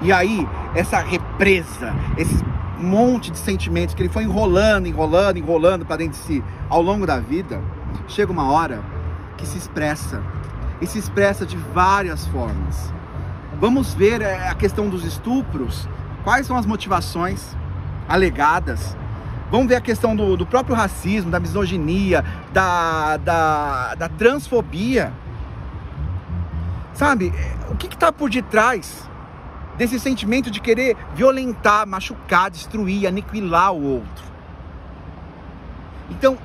E 0.00 0.12
aí, 0.12 0.46
essa 0.74 0.98
represa, 0.98 1.94
esse 2.16 2.44
monte 2.78 3.30
de 3.30 3.38
sentimentos 3.38 3.94
que 3.94 4.02
ele 4.02 4.08
foi 4.08 4.24
enrolando, 4.24 4.86
enrolando, 4.86 5.36
enrolando 5.38 5.86
para 5.86 5.96
dentro 5.98 6.18
de 6.18 6.26
si 6.26 6.44
ao 6.68 6.82
longo 6.82 7.06
da 7.06 7.20
vida, 7.20 7.60
chega 8.08 8.32
uma 8.32 8.50
hora 8.50 8.82
que 9.36 9.46
se 9.46 9.56
expressa. 9.56 10.20
E 10.80 10.86
se 10.86 10.98
expressa 10.98 11.46
de 11.46 11.56
várias 11.56 12.26
formas. 12.26 12.92
Vamos 13.62 13.94
ver 13.94 14.20
é, 14.22 14.48
a 14.48 14.56
questão 14.56 14.88
dos 14.88 15.04
estupros. 15.04 15.88
Quais 16.24 16.48
são 16.48 16.56
as 16.56 16.66
motivações 16.66 17.56
alegadas? 18.08 18.96
Vamos 19.52 19.68
ver 19.68 19.76
a 19.76 19.80
questão 19.80 20.16
do, 20.16 20.36
do 20.36 20.44
próprio 20.44 20.74
racismo, 20.74 21.30
da 21.30 21.38
misoginia, 21.38 22.24
da, 22.52 23.18
da, 23.18 23.94
da 23.94 24.08
transfobia. 24.08 25.12
Sabe, 26.92 27.32
o 27.70 27.76
que 27.76 27.86
está 27.86 28.10
por 28.10 28.28
detrás 28.28 29.08
desse 29.78 30.00
sentimento 30.00 30.50
de 30.50 30.60
querer 30.60 30.96
violentar, 31.14 31.86
machucar, 31.86 32.50
destruir, 32.50 33.06
aniquilar 33.06 33.72
o 33.72 33.80
outro? 33.80 34.24
Então, 36.10 36.36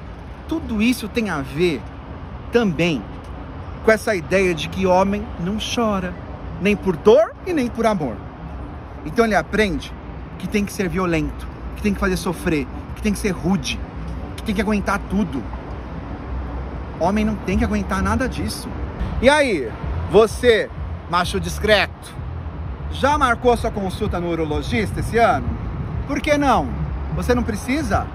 tudo 0.47 0.83
isso 0.83 1.09
tem 1.09 1.31
a 1.31 1.41
ver 1.41 1.81
também 2.51 3.01
com 3.83 3.89
essa 3.89 4.13
ideia 4.13 4.53
de 4.53 4.69
que 4.69 4.85
homem 4.85 5.25
não 5.39 5.57
chora, 5.57 6.13
nem 6.61 6.75
por 6.75 6.95
dor 6.95 7.33
e 7.45 7.53
nem 7.53 7.67
por 7.67 7.85
amor. 7.85 8.15
Então 9.05 9.25
ele 9.25 9.35
aprende 9.35 9.93
que 10.37 10.47
tem 10.47 10.65
que 10.65 10.73
ser 10.73 10.89
violento, 10.89 11.47
que 11.75 11.81
tem 11.81 11.93
que 11.93 11.99
fazer 11.99 12.17
sofrer, 12.17 12.67
que 12.95 13.01
tem 13.01 13.13
que 13.13 13.19
ser 13.19 13.31
rude, 13.31 13.79
que 14.35 14.43
tem 14.43 14.55
que 14.55 14.61
aguentar 14.61 14.99
tudo. 15.09 15.43
Homem 16.99 17.23
não 17.23 17.35
tem 17.35 17.57
que 17.57 17.63
aguentar 17.63 18.01
nada 18.01 18.27
disso. 18.27 18.67
E 19.21 19.29
aí, 19.29 19.71
você, 20.11 20.69
macho 21.09 21.39
discreto, 21.39 22.15
já 22.91 23.17
marcou 23.17 23.55
sua 23.55 23.71
consulta 23.71 24.19
no 24.19 24.29
urologista 24.29 24.99
esse 24.99 25.17
ano? 25.17 25.47
Por 26.07 26.19
que 26.19 26.37
não? 26.37 26.67
Você 27.15 27.35
não 27.35 27.43
precisa? 27.43 28.07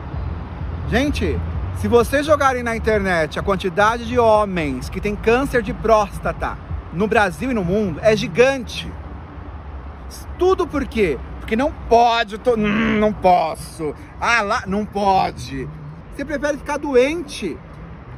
Gente, 0.89 1.39
se 1.77 1.89
vocês 1.89 2.27
jogarem 2.27 2.63
na 2.63 2.77
internet 2.77 3.39
a 3.39 3.43
quantidade 3.43 4.05
de 4.05 4.19
homens 4.19 4.89
que 4.89 5.01
têm 5.01 5.17
câncer 5.17 5.63
de 5.63 5.73
próstata 5.73 6.57
no 6.93 7.07
Brasil 7.07 7.51
e 7.51 7.55
no 7.55 7.65
mundo 7.65 8.01
é 8.03 8.15
gigante. 8.17 8.91
Tudo 10.39 10.67
por 10.67 10.85
quê? 10.87 11.19
Porque 11.41 11.57
não 11.57 11.73
pode, 11.89 12.39
tô, 12.39 12.55
hum, 12.55 12.99
não 12.99 13.13
posso. 13.13 13.95
Ah, 14.21 14.43
lá, 14.43 14.65
não 14.67 14.85
pode. 14.85 15.69
Você 16.15 16.25
prefere 16.25 16.59
ficar 16.59 16.77
doente. 16.77 17.57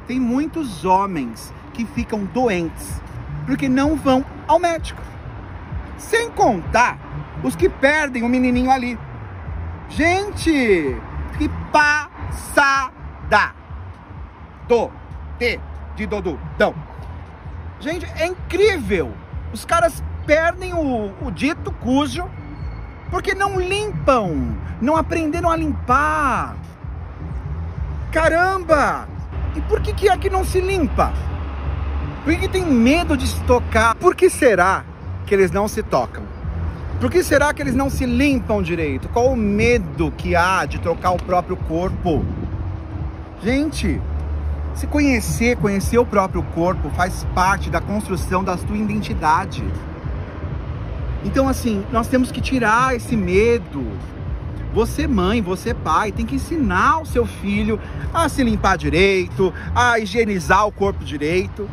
Tem 0.06 0.20
muitos 0.20 0.84
homens 0.84 1.52
que 1.72 1.86
ficam 1.86 2.24
doentes 2.24 3.00
porque 3.46 3.68
não 3.68 3.96
vão 3.96 4.24
ao 4.46 4.58
médico. 4.58 5.00
Sem 5.96 6.30
contar 6.30 6.98
os 7.42 7.54
que 7.54 7.68
perdem 7.68 8.22
o 8.22 8.28
menininho 8.28 8.70
ali. 8.70 8.98
Gente, 9.88 10.96
que 11.38 11.48
passada 11.70 12.92
da, 13.28 13.54
do, 14.66 14.90
de, 15.38 15.58
de 15.96 16.06
Dodu, 16.06 16.38
dão. 16.58 16.74
Gente, 17.84 18.06
é 18.16 18.26
incrível. 18.26 19.12
Os 19.52 19.66
caras 19.66 20.02
perdem 20.24 20.72
o, 20.72 21.12
o 21.20 21.30
dito 21.30 21.70
cujo 21.70 22.24
porque 23.10 23.34
não 23.34 23.60
limpam, 23.60 24.56
não 24.80 24.96
aprenderam 24.96 25.50
a 25.50 25.56
limpar. 25.56 26.56
Caramba! 28.10 29.06
E 29.54 29.60
por 29.60 29.82
que, 29.82 29.92
que 29.92 30.08
aqui 30.08 30.30
não 30.30 30.46
se 30.46 30.62
limpa? 30.62 31.12
Por 32.24 32.32
que, 32.32 32.40
que 32.40 32.48
tem 32.48 32.64
medo 32.64 33.18
de 33.18 33.26
se 33.26 33.38
tocar? 33.42 33.94
Por 33.96 34.14
que 34.14 34.30
será 34.30 34.82
que 35.26 35.34
eles 35.34 35.50
não 35.50 35.68
se 35.68 35.82
tocam? 35.82 36.22
Por 36.98 37.10
que 37.10 37.22
será 37.22 37.52
que 37.52 37.60
eles 37.60 37.74
não 37.74 37.90
se 37.90 38.06
limpam 38.06 38.62
direito? 38.62 39.10
Qual 39.10 39.26
o 39.26 39.36
medo 39.36 40.10
que 40.16 40.34
há 40.34 40.64
de 40.64 40.78
trocar 40.78 41.10
o 41.10 41.22
próprio 41.22 41.58
corpo? 41.58 42.24
Gente, 43.42 44.00
se 44.74 44.86
conhecer, 44.86 45.56
conhecer 45.56 45.98
o 45.98 46.06
próprio 46.06 46.42
corpo 46.42 46.90
faz 46.90 47.24
parte 47.34 47.70
da 47.70 47.80
construção 47.80 48.42
da 48.42 48.56
sua 48.56 48.76
identidade. 48.76 49.64
Então, 51.24 51.48
assim, 51.48 51.84
nós 51.90 52.08
temos 52.08 52.30
que 52.30 52.40
tirar 52.40 52.94
esse 52.94 53.16
medo. 53.16 53.86
Você, 54.74 55.06
mãe, 55.06 55.40
você, 55.40 55.72
pai, 55.72 56.10
tem 56.10 56.26
que 56.26 56.34
ensinar 56.34 56.98
o 56.98 57.06
seu 57.06 57.24
filho 57.24 57.80
a 58.12 58.28
se 58.28 58.42
limpar 58.42 58.76
direito, 58.76 59.54
a 59.74 59.98
higienizar 59.98 60.66
o 60.66 60.72
corpo 60.72 61.04
direito. 61.04 61.70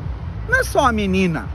Não 0.48 0.60
é 0.60 0.64
só 0.64 0.86
a 0.86 0.92
menina. 0.92 1.50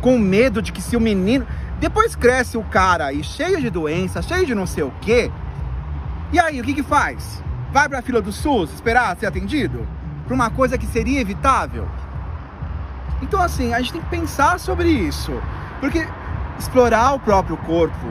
com 0.00 0.18
medo 0.18 0.62
de 0.62 0.72
que 0.72 0.80
se 0.80 0.96
o 0.96 1.00
menino. 1.00 1.46
Depois 1.80 2.16
cresce 2.16 2.56
o 2.56 2.62
cara 2.62 3.06
aí 3.06 3.22
cheio 3.22 3.60
de 3.60 3.68
doença, 3.68 4.22
cheio 4.22 4.46
de 4.46 4.54
não 4.54 4.66
sei 4.66 4.84
o 4.84 4.92
quê. 5.00 5.30
E 6.32 6.38
aí, 6.38 6.60
o 6.60 6.64
que 6.64 6.74
que 6.74 6.82
faz? 6.82 7.42
Vai 7.72 7.88
pra 7.88 8.02
fila 8.02 8.22
do 8.22 8.32
SUS 8.32 8.72
esperar 8.72 9.16
ser 9.16 9.26
atendido? 9.26 9.86
Pra 10.26 10.34
uma 10.34 10.50
coisa 10.50 10.76
que 10.76 10.86
seria 10.86 11.20
evitável? 11.20 11.86
Então, 13.22 13.40
assim, 13.40 13.72
a 13.72 13.78
gente 13.78 13.92
tem 13.92 14.02
que 14.02 14.08
pensar 14.08 14.58
sobre 14.58 14.88
isso. 14.88 15.32
Porque 15.80 16.06
explorar 16.58 17.14
o 17.14 17.20
próprio 17.20 17.56
corpo, 17.58 18.06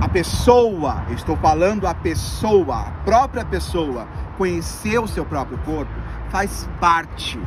a 0.00 0.08
pessoa, 0.08 1.04
estou 1.10 1.36
falando 1.36 1.86
a 1.86 1.94
pessoa, 1.94 2.80
a 2.80 2.90
própria 3.04 3.44
pessoa, 3.44 4.06
conhecer 4.36 4.98
o 4.98 5.06
seu 5.06 5.24
próprio 5.24 5.58
corpo, 5.58 5.92
faz 6.30 6.68
parte. 6.80 7.38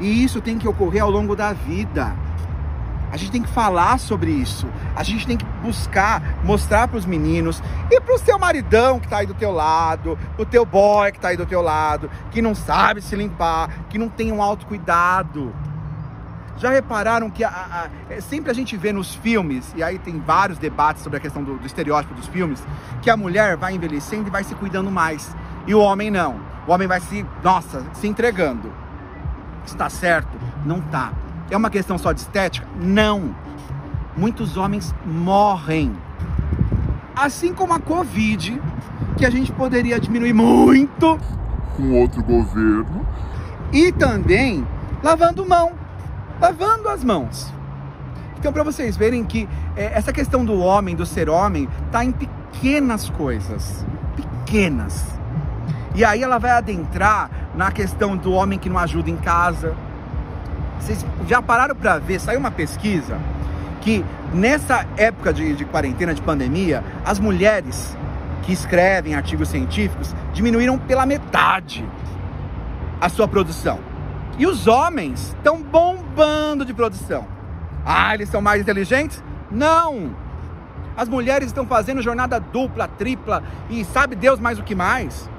E 0.00 0.24
isso 0.24 0.40
tem 0.40 0.58
que 0.58 0.68
ocorrer 0.68 1.02
ao 1.02 1.10
longo 1.10 1.34
da 1.34 1.52
vida. 1.52 2.14
A 3.10 3.16
gente 3.16 3.32
tem 3.32 3.42
que 3.42 3.48
falar 3.48 3.98
sobre 3.98 4.30
isso. 4.30 4.66
A 4.94 5.02
gente 5.02 5.26
tem 5.26 5.36
que 5.36 5.44
buscar 5.62 6.38
mostrar 6.44 6.88
para 6.88 6.98
os 6.98 7.06
meninos 7.06 7.62
e 7.90 8.00
para 8.00 8.14
o 8.14 8.18
seu 8.18 8.38
maridão 8.38 8.98
que 8.98 9.06
está 9.06 9.18
aí 9.18 9.26
do 9.26 9.34
teu 9.34 9.50
lado, 9.50 10.18
o 10.36 10.44
teu 10.44 10.64
boy 10.64 11.10
que 11.10 11.18
está 11.18 11.28
aí 11.28 11.36
do 11.36 11.46
teu 11.46 11.62
lado, 11.62 12.10
que 12.30 12.42
não 12.42 12.54
sabe 12.54 13.00
se 13.00 13.16
limpar, 13.16 13.70
que 13.88 13.98
não 13.98 14.08
tem 14.08 14.32
um 14.32 14.42
autocuidado. 14.42 15.54
Já 16.58 16.70
repararam 16.70 17.30
que 17.30 17.44
a, 17.44 17.48
a, 17.50 17.88
é, 18.12 18.20
sempre 18.20 18.50
a 18.50 18.54
gente 18.54 18.76
vê 18.76 18.92
nos 18.92 19.14
filmes, 19.14 19.72
e 19.76 19.82
aí 19.82 19.96
tem 19.98 20.18
vários 20.18 20.58
debates 20.58 21.02
sobre 21.02 21.18
a 21.18 21.20
questão 21.20 21.42
do, 21.42 21.56
do 21.56 21.66
estereótipo 21.66 22.14
dos 22.14 22.26
filmes, 22.26 22.60
que 23.00 23.08
a 23.08 23.16
mulher 23.16 23.56
vai 23.56 23.74
envelhecendo 23.74 24.26
e 24.26 24.30
vai 24.30 24.42
se 24.42 24.56
cuidando 24.56 24.90
mais. 24.90 25.34
E 25.66 25.74
o 25.74 25.80
homem 25.80 26.10
não. 26.10 26.40
O 26.66 26.72
homem 26.72 26.88
vai 26.88 27.00
se, 27.00 27.24
nossa, 27.44 27.84
se 27.94 28.08
entregando. 28.08 28.72
Está 29.64 29.88
certo? 29.88 30.36
Não 30.64 30.80
tá. 30.80 31.12
É 31.50 31.56
uma 31.56 31.70
questão 31.70 31.96
só 31.98 32.12
de 32.12 32.20
estética? 32.20 32.66
Não. 32.80 33.34
Muitos 34.16 34.56
homens 34.56 34.94
morrem. 35.04 35.96
Assim 37.14 37.52
como 37.52 37.72
a 37.72 37.80
Covid, 37.80 38.60
que 39.16 39.24
a 39.24 39.30
gente 39.30 39.52
poderia 39.52 39.98
diminuir 39.98 40.32
muito 40.32 41.18
com 41.76 42.00
outro 42.00 42.22
governo. 42.22 43.06
E 43.72 43.92
também 43.92 44.66
lavando 45.02 45.46
mão 45.46 45.72
lavando 46.40 46.88
as 46.88 47.04
mãos. 47.04 47.52
Então, 48.38 48.52
para 48.52 48.62
vocês 48.62 48.96
verem 48.96 49.24
que 49.24 49.48
é, 49.76 49.86
essa 49.86 50.12
questão 50.12 50.44
do 50.44 50.58
homem, 50.58 50.94
do 50.94 51.04
ser 51.04 51.28
homem, 51.28 51.68
está 51.86 52.04
em 52.04 52.12
pequenas 52.12 53.10
coisas. 53.10 53.84
Pequenas. 54.14 55.04
E 55.94 56.04
aí 56.04 56.22
ela 56.22 56.38
vai 56.38 56.52
adentrar 56.52 57.30
na 57.54 57.72
questão 57.72 58.16
do 58.16 58.32
homem 58.32 58.58
que 58.58 58.68
não 58.68 58.78
ajuda 58.78 59.10
em 59.10 59.16
casa. 59.16 59.74
Vocês 60.80 61.04
já 61.26 61.42
pararam 61.42 61.74
para 61.74 61.98
ver? 61.98 62.20
Saiu 62.20 62.38
uma 62.38 62.50
pesquisa 62.50 63.18
que 63.80 64.04
nessa 64.32 64.86
época 64.96 65.32
de, 65.32 65.54
de 65.54 65.64
quarentena, 65.64 66.14
de 66.14 66.22
pandemia, 66.22 66.82
as 67.04 67.18
mulheres 67.18 67.96
que 68.42 68.52
escrevem 68.52 69.14
artigos 69.14 69.48
científicos 69.48 70.14
diminuíram 70.32 70.78
pela 70.78 71.04
metade 71.06 71.84
a 73.00 73.08
sua 73.08 73.28
produção. 73.28 73.78
E 74.38 74.46
os 74.46 74.66
homens 74.66 75.34
estão 75.36 75.62
bombando 75.62 76.64
de 76.64 76.72
produção. 76.72 77.26
Ah, 77.84 78.14
eles 78.14 78.28
são 78.28 78.40
mais 78.40 78.60
inteligentes? 78.60 79.22
Não! 79.50 80.14
As 80.96 81.08
mulheres 81.08 81.48
estão 81.48 81.66
fazendo 81.66 82.02
jornada 82.02 82.40
dupla, 82.40 82.88
tripla 82.88 83.42
e 83.70 83.84
sabe 83.84 84.16
Deus 84.16 84.40
mais 84.40 84.58
o 84.58 84.64
que 84.64 84.74
mais. 84.74 85.30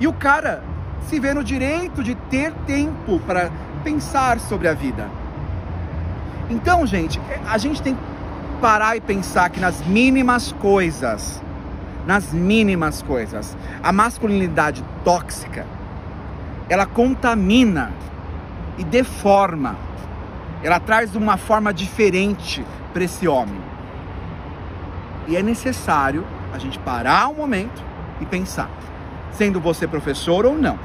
E 0.00 0.06
o 0.06 0.12
cara 0.12 0.62
se 1.08 1.20
vê 1.20 1.34
no 1.34 1.44
direito 1.44 2.02
de 2.02 2.14
ter 2.14 2.52
tempo 2.66 3.20
para 3.26 3.50
pensar 3.84 4.40
sobre 4.40 4.66
a 4.66 4.74
vida. 4.74 5.08
Então, 6.50 6.84
gente, 6.84 7.20
a 7.46 7.58
gente 7.58 7.80
tem 7.80 7.94
que 7.94 8.00
parar 8.60 8.96
e 8.96 9.00
pensar 9.00 9.50
que 9.50 9.60
nas 9.60 9.86
mínimas 9.86 10.50
coisas, 10.52 11.40
nas 12.06 12.32
mínimas 12.32 13.02
coisas, 13.02 13.56
a 13.82 13.92
masculinidade 13.92 14.84
tóxica 15.04 15.64
ela 16.68 16.86
contamina 16.86 17.92
e 18.78 18.84
deforma. 18.84 19.76
Ela 20.62 20.80
traz 20.80 21.14
uma 21.14 21.36
forma 21.36 21.74
diferente 21.74 22.64
para 22.92 23.04
esse 23.04 23.28
homem. 23.28 23.60
E 25.28 25.36
é 25.36 25.42
necessário 25.42 26.24
a 26.52 26.58
gente 26.58 26.78
parar 26.78 27.28
um 27.28 27.34
momento 27.34 27.82
e 28.20 28.26
pensar, 28.26 28.70
sendo 29.32 29.60
você 29.60 29.86
professor 29.86 30.46
ou 30.46 30.56
não. 30.56 30.78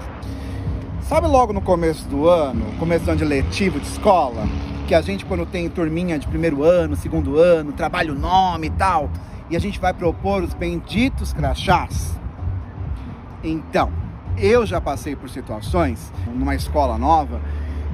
Sabe 1.10 1.26
logo 1.26 1.52
no 1.52 1.60
começo 1.60 2.08
do 2.08 2.30
ano, 2.30 2.64
começo 2.78 3.04
do 3.04 3.10
ano 3.10 3.18
de 3.18 3.26
letivo 3.26 3.80
de 3.80 3.88
escola, 3.88 4.48
que 4.88 4.94
a 4.94 5.02
gente 5.02 5.26
quando 5.26 5.44
tem 5.44 5.68
turminha 5.68 6.20
de 6.20 6.28
primeiro 6.28 6.64
ano, 6.64 6.96
segundo 6.96 7.40
ano, 7.40 7.72
trabalha 7.72 8.14
o 8.14 8.16
nome 8.16 8.68
e 8.68 8.70
tal, 8.70 9.10
e 9.50 9.56
a 9.56 9.60
gente 9.60 9.80
vai 9.80 9.92
propor 9.92 10.44
os 10.44 10.54
benditos 10.54 11.34
crachás? 11.34 12.16
Então, 13.44 13.92
eu 14.38 14.68
já 14.68 14.80
passei 14.80 15.16
por 15.16 15.32
situações, 15.32 16.14
numa 16.28 16.54
escola 16.54 16.96
nova, 16.96 17.42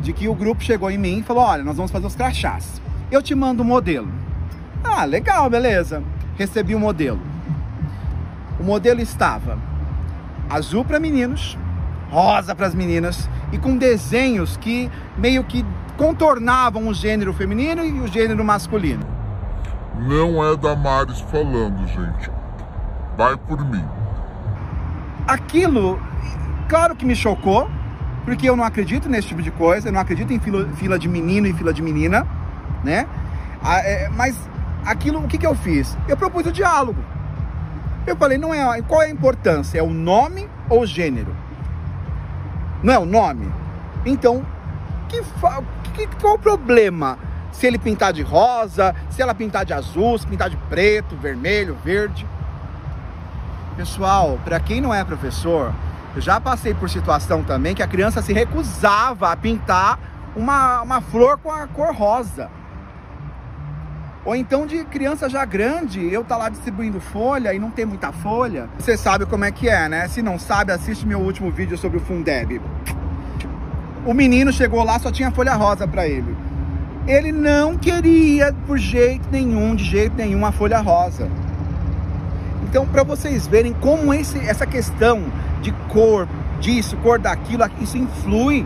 de 0.02 0.12
que 0.12 0.28
o 0.28 0.36
grupo 0.36 0.62
chegou 0.62 0.92
em 0.92 0.98
mim 0.98 1.20
e 1.20 1.24
falou: 1.24 1.44
Olha, 1.44 1.64
nós 1.64 1.78
vamos 1.78 1.94
fazer 1.94 2.08
os 2.08 2.18
crachás. 2.18 2.82
Eu 3.10 3.22
te 3.22 3.34
mando 3.34 3.64
o 3.64 3.66
um 3.66 3.70
modelo. 3.70 4.12
Ah, 4.84 5.06
legal, 5.06 5.50
beleza. 5.50 6.04
Recebi 6.38 6.76
o 6.76 6.78
um 6.80 6.82
modelo. 6.82 7.22
O 8.60 8.64
modelo 8.66 9.00
estava 9.00 9.58
azul 10.50 10.84
para 10.84 11.00
meninos, 11.00 11.58
rosa 12.16 12.56
para 12.56 12.68
as 12.68 12.74
meninas 12.74 13.30
e 13.52 13.58
com 13.58 13.78
desenhos 13.78 14.58
que 14.58 14.90
meio 15.18 15.44
que 15.44 15.66
contornavam 15.98 16.88
o 16.88 16.94
gênero 16.94 17.34
feminino 17.34 17.84
e 17.84 18.00
o 18.00 18.08
gênero 18.08 18.44
masculino. 18.44 19.06
Não 20.00 20.44
é 20.44 20.56
Damares 20.56 21.20
falando, 21.20 21.86
gente. 21.88 22.30
Vai 23.18 23.36
por 23.38 23.64
mim. 23.70 23.84
Aquilo 25.28 26.00
Claro 26.68 26.96
que 26.96 27.06
me 27.06 27.16
chocou, 27.16 27.70
porque 28.24 28.50
eu 28.50 28.56
não 28.56 28.64
acredito 28.64 29.08
nesse 29.08 29.28
tipo 29.28 29.42
de 29.42 29.52
coisa, 29.52 29.90
eu 29.90 29.94
não 29.94 30.00
acredito 30.00 30.34
em 30.34 30.40
fila, 30.40 30.68
fila 30.76 30.98
de 30.98 31.08
menino 31.08 31.46
e 31.46 31.54
fila 31.54 31.72
de 31.72 31.82
menina, 31.82 32.26
né? 32.84 33.08
Ah, 33.64 33.80
é, 33.80 34.10
mas 34.10 34.36
aquilo, 34.84 35.20
o 35.20 35.28
que, 35.28 35.38
que 35.38 35.46
eu 35.46 35.54
fiz? 35.54 35.96
Eu 36.08 36.18
propus 36.18 36.48
o 36.48 36.52
diálogo. 36.52 37.04
Eu 38.08 38.16
falei, 38.16 38.38
não 38.38 38.54
é 38.54 38.82
qual 38.82 39.04
é 39.04 39.06
a 39.06 39.10
importância? 39.10 39.78
É 39.78 39.84
o 39.84 39.92
nome 39.92 40.50
ou 40.70 40.82
o 40.82 40.86
gênero? 40.88 41.36
Não 42.84 42.94
é 42.94 43.00
o 43.00 43.06
nome? 43.06 43.52
Então, 44.06 44.46
que, 45.08 45.22
que, 45.94 46.08
qual 46.20 46.36
o 46.36 46.40
problema? 46.40 47.18
Se 47.52 47.66
ele 47.66 47.78
pintar 47.78 48.12
de 48.12 48.22
rosa, 48.22 48.94
se 49.10 49.22
ela 49.22 49.34
pintar 49.34 49.66
de 49.66 49.74
azul, 49.74 50.18
se 50.18 50.28
pintar 50.28 50.50
de 50.50 50.58
preto, 50.70 51.16
vermelho, 51.16 51.78
verde. 51.84 52.28
Pessoal, 53.78 54.40
para 54.44 54.60
quem 54.60 54.82
não 54.82 54.94
é 54.94 55.04
professor, 55.04 55.74
eu 56.16 56.22
já 56.22 56.40
passei 56.40 56.74
por 56.74 56.90
situação 56.90 57.44
também 57.44 57.74
que 57.74 57.84
a 57.84 57.88
criança 57.88 58.22
se 58.22 58.34
recusava 58.34 59.32
a 59.32 59.36
pintar 59.36 60.00
uma, 60.36 60.82
uma 60.82 61.02
flor 61.02 61.38
com 61.38 61.52
a 61.52 61.66
cor 61.68 61.94
rosa. 61.94 62.50
Ou 64.26 64.36
então 64.36 64.66
de 64.66 64.84
criança 64.86 65.30
já 65.30 65.46
grande, 65.46 66.12
eu 66.12 66.24
tá 66.24 66.36
lá 66.36 66.50
distribuindo 66.50 67.00
folha 67.00 67.54
e 67.54 67.60
não 67.60 67.70
tem 67.70 67.86
muita 67.86 68.12
folha. 68.12 68.68
Você 68.80 68.98
sabe 68.98 69.28
como 69.28 69.46
é 69.46 69.52
que 69.52 69.70
é, 69.70 69.88
né? 69.88 70.08
Se 70.08 70.24
não 70.24 70.40
sabe, 70.40 70.72
assiste 70.72 71.06
meu 71.06 71.20
último 71.20 71.52
vídeo 71.52 71.78
sobre 71.78 71.98
o 71.98 72.02
Fundeb. 72.02 72.60
O 74.04 74.16
menino 74.16 74.52
chegou 74.52 74.84
lá, 74.84 74.98
só 74.98 75.12
tinha 75.12 75.30
folha 75.30 75.54
rosa 75.54 75.88
para 75.88 76.08
ele. 76.08 76.36
Ele 77.08 77.32
não 77.32 77.78
queria 77.78 78.52
por 78.66 78.80
jeito 78.80 79.28
nenhum, 79.32 79.76
de 79.76 79.84
jeito 79.84 80.16
nenhum, 80.16 80.44
a 80.44 80.52
folha 80.52 80.80
rosa. 80.80 81.30
Então, 82.64 82.88
para 82.88 83.04
vocês 83.04 83.46
verem 83.46 83.74
como 83.74 84.12
esse, 84.12 84.40
essa 84.40 84.66
questão 84.66 85.24
de 85.62 85.72
cor 85.90 86.28
disso, 86.60 86.98
cor 86.98 87.20
daquilo, 87.20 87.64
isso 87.80 87.96
influi 87.96 88.66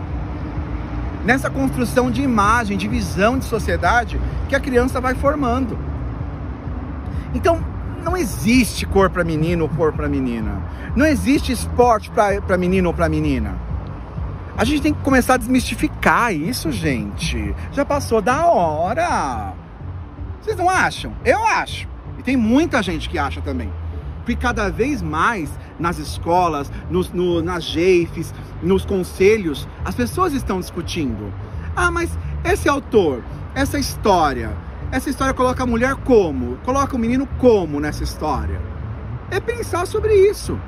nessa 1.24 1.50
construção 1.50 2.10
de 2.10 2.22
imagem, 2.22 2.76
de 2.76 2.88
visão 2.88 3.38
de 3.38 3.44
sociedade 3.44 4.20
que 4.48 4.54
a 4.54 4.60
criança 4.60 5.00
vai 5.00 5.14
formando. 5.14 5.78
Então, 7.34 7.62
não 8.02 8.16
existe 8.16 8.86
cor 8.86 9.10
para 9.10 9.22
menino 9.22 9.64
ou 9.64 9.68
cor 9.68 9.92
para 9.92 10.08
menina. 10.08 10.62
Não 10.96 11.06
existe 11.06 11.52
esporte 11.52 12.10
para 12.10 12.56
menino 12.56 12.88
ou 12.88 12.94
para 12.94 13.08
menina. 13.08 13.54
A 14.56 14.64
gente 14.64 14.82
tem 14.82 14.92
que 14.92 15.00
começar 15.00 15.34
a 15.34 15.38
desmistificar 15.38 16.34
isso, 16.34 16.70
gente. 16.72 17.54
Já 17.72 17.84
passou 17.84 18.20
da 18.20 18.46
hora. 18.46 19.54
Vocês 20.40 20.56
não 20.56 20.68
acham? 20.68 21.12
Eu 21.24 21.44
acho. 21.44 21.88
E 22.18 22.22
tem 22.22 22.36
muita 22.36 22.82
gente 22.82 23.08
que 23.08 23.18
acha 23.18 23.40
também. 23.40 23.72
Porque 24.18 24.36
cada 24.36 24.70
vez 24.70 25.00
mais 25.00 25.50
nas 25.80 25.98
escolas, 25.98 26.70
nos, 26.90 27.10
no, 27.12 27.42
nas 27.42 27.64
GEIFs, 27.64 28.32
nos 28.62 28.84
conselhos, 28.84 29.66
as 29.84 29.94
pessoas 29.94 30.32
estão 30.32 30.60
discutindo. 30.60 31.32
Ah, 31.74 31.90
mas 31.90 32.16
esse 32.44 32.68
autor, 32.68 33.22
essa 33.54 33.78
história, 33.78 34.56
essa 34.92 35.08
história 35.08 35.32
coloca 35.32 35.62
a 35.62 35.66
mulher 35.66 35.94
como? 35.96 36.56
Coloca 36.58 36.94
o 36.94 36.98
menino 36.98 37.26
como 37.38 37.80
nessa 37.80 38.04
história? 38.04 38.60
É 39.30 39.40
pensar 39.40 39.86
sobre 39.86 40.14
isso. 40.14 40.58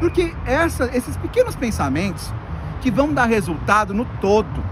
Porque 0.00 0.34
essa, 0.44 0.84
esses 0.96 1.16
pequenos 1.16 1.56
pensamentos 1.56 2.32
que 2.80 2.90
vão 2.90 3.12
dar 3.12 3.26
resultado 3.26 3.92
no 3.94 4.04
todo. 4.20 4.64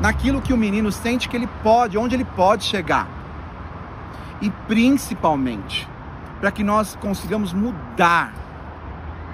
naquilo 0.00 0.42
que 0.42 0.52
o 0.52 0.56
menino 0.56 0.92
sente 0.92 1.28
que 1.28 1.36
ele 1.36 1.48
pode, 1.62 1.96
onde 1.96 2.14
ele 2.14 2.24
pode 2.24 2.64
chegar. 2.64 3.08
E 4.42 4.50
principalmente, 4.68 5.88
para 6.40 6.50
que 6.50 6.62
nós 6.62 6.96
consigamos 6.96 7.52
mudar 7.52 8.32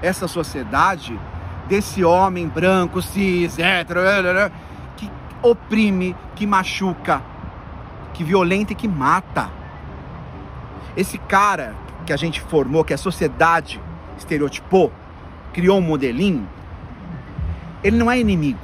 essa 0.03 0.27
sociedade 0.27 1.19
desse 1.69 2.05
homem 2.05 2.49
branco, 2.49 3.01
cis, 3.01 3.59
hétero, 3.59 4.01
que 4.97 5.11
oprime, 5.41 6.17
que 6.35 6.47
machuca, 6.47 7.23
que 8.13 8.25
violenta 8.25 8.73
e 8.73 8.77
que 8.77 8.89
mata. 8.89 9.49
Esse 10.97 11.17
cara 11.17 11.75
que 12.05 12.13
a 12.13 12.17
gente 12.17 12.41
formou, 12.41 12.85
que 12.85 12.93
a 12.93 12.99
sociedade 12.99 13.81
estereotipou, 14.19 14.93
criou 15.53 15.79
um 15.79 15.83
modelinho, 15.83 16.47
ele 17.83 17.97
não 17.97 18.11
é 18.11 18.19
inimigo. 18.19 18.59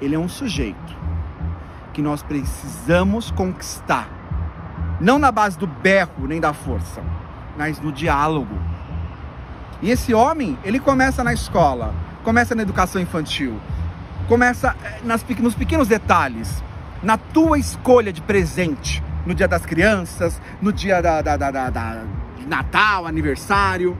Ele 0.00 0.14
é 0.14 0.18
um 0.18 0.28
sujeito 0.28 0.94
que 1.92 2.02
nós 2.02 2.22
precisamos 2.22 3.30
conquistar. 3.30 4.08
Não 5.00 5.18
na 5.18 5.30
base 5.30 5.58
do 5.58 5.66
berro 5.66 6.26
nem 6.26 6.40
da 6.40 6.52
força, 6.52 7.02
mas 7.56 7.80
no 7.80 7.92
diálogo. 7.92 8.63
E 9.84 9.90
esse 9.90 10.14
homem, 10.14 10.58
ele 10.64 10.80
começa 10.80 11.22
na 11.22 11.34
escola, 11.34 11.94
começa 12.22 12.54
na 12.54 12.62
educação 12.62 13.02
infantil, 13.02 13.60
começa 14.26 14.74
eh, 14.82 15.00
nas, 15.04 15.22
nos 15.38 15.54
pequenos 15.54 15.86
detalhes, 15.86 16.64
na 17.02 17.18
tua 17.18 17.58
escolha 17.58 18.10
de 18.10 18.22
presente, 18.22 19.04
no 19.26 19.34
dia 19.34 19.46
das 19.46 19.66
crianças, 19.66 20.40
no 20.62 20.72
dia 20.72 21.02
da, 21.02 21.20
da, 21.20 21.36
da, 21.36 21.50
da, 21.50 21.68
da 21.68 22.02
Natal, 22.46 23.06
aniversário. 23.06 23.94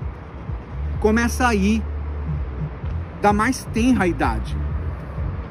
Começa 1.01 1.47
aí, 1.47 1.83
da 3.20 3.35
mais 3.35 3.68
tenra 3.75 4.07
idade. 4.07 4.57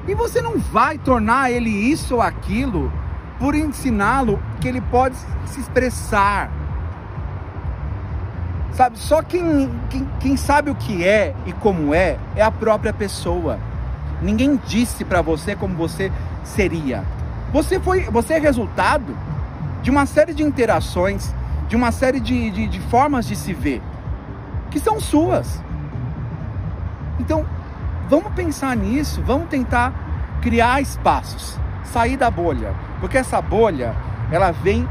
E 0.08 0.16
você 0.16 0.42
não 0.42 0.58
vai 0.58 0.98
tornar 0.98 1.52
ele 1.52 1.70
isso 1.70 2.16
ou 2.16 2.22
aquilo 2.24 2.92
por 3.38 3.54
ensiná-lo 3.54 4.42
que 4.60 4.68
ele 4.68 4.82
pode 4.82 5.16
se 5.46 5.60
expressar. 5.60 6.50
Sabe, 8.74 8.98
só 8.98 9.22
quem, 9.22 9.70
quem, 9.90 10.10
quem 10.20 10.38
sabe 10.38 10.72
o 10.72 10.76
que 10.76 11.06
é 11.06 11.36
e 11.46 11.54
como 11.54 11.94
é, 11.94 12.18
é 12.36 12.42
a 12.42 12.50
própria 12.50 12.92
pessoa. 12.92 13.60
Ninguém 14.22 14.60
disse 14.66 15.06
para 15.06 15.22
você 15.22 15.56
como 15.56 15.76
você 15.76 16.12
seria. 16.44 17.04
Você 17.52 17.80
foi, 17.80 18.02
você 18.06 18.34
é 18.34 18.40
resultado 18.40 19.16
de 19.84 19.92
uma 19.92 20.08
série 20.08 20.34
de 20.34 20.42
interações, 20.42 21.36
de 21.68 21.76
uma 21.76 21.92
série 21.92 22.20
de, 22.20 22.50
de, 22.50 22.68
de 22.68 22.80
formas 22.80 23.28
de 23.28 23.36
se 23.36 23.54
ver, 23.54 23.82
que 24.72 24.80
são 24.80 25.00
suas. 25.00 25.62
Então, 27.20 27.46
vamos 28.10 28.34
pensar 28.34 28.76
nisso, 28.76 29.22
vamos 29.24 29.50
tentar 29.50 29.94
criar 30.42 30.82
espaços, 30.82 31.60
sair 31.84 32.18
da 32.18 32.32
bolha, 32.32 32.74
porque 33.00 33.18
essa 33.18 33.40
bolha, 33.40 33.94
ela 34.32 34.52
vem 34.52 34.88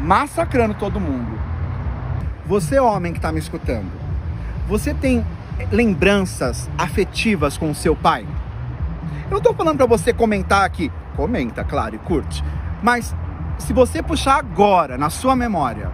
massacrando 0.00 0.74
todo 0.74 0.98
mundo. 0.98 1.35
Você, 2.46 2.78
homem 2.78 3.12
que 3.12 3.18
está 3.18 3.32
me 3.32 3.40
escutando, 3.40 3.90
você 4.68 4.94
tem 4.94 5.26
lembranças 5.72 6.70
afetivas 6.78 7.58
com 7.58 7.72
o 7.72 7.74
seu 7.74 7.96
pai? 7.96 8.24
Eu 9.24 9.30
não 9.30 9.38
estou 9.38 9.52
falando 9.52 9.78
para 9.78 9.86
você 9.86 10.12
comentar 10.12 10.64
aqui, 10.64 10.92
comenta, 11.16 11.64
claro, 11.64 11.96
e 11.96 11.98
curte, 11.98 12.44
mas 12.80 13.16
se 13.58 13.72
você 13.72 14.00
puxar 14.00 14.36
agora 14.36 14.96
na 14.96 15.10
sua 15.10 15.34
memória, 15.34 15.90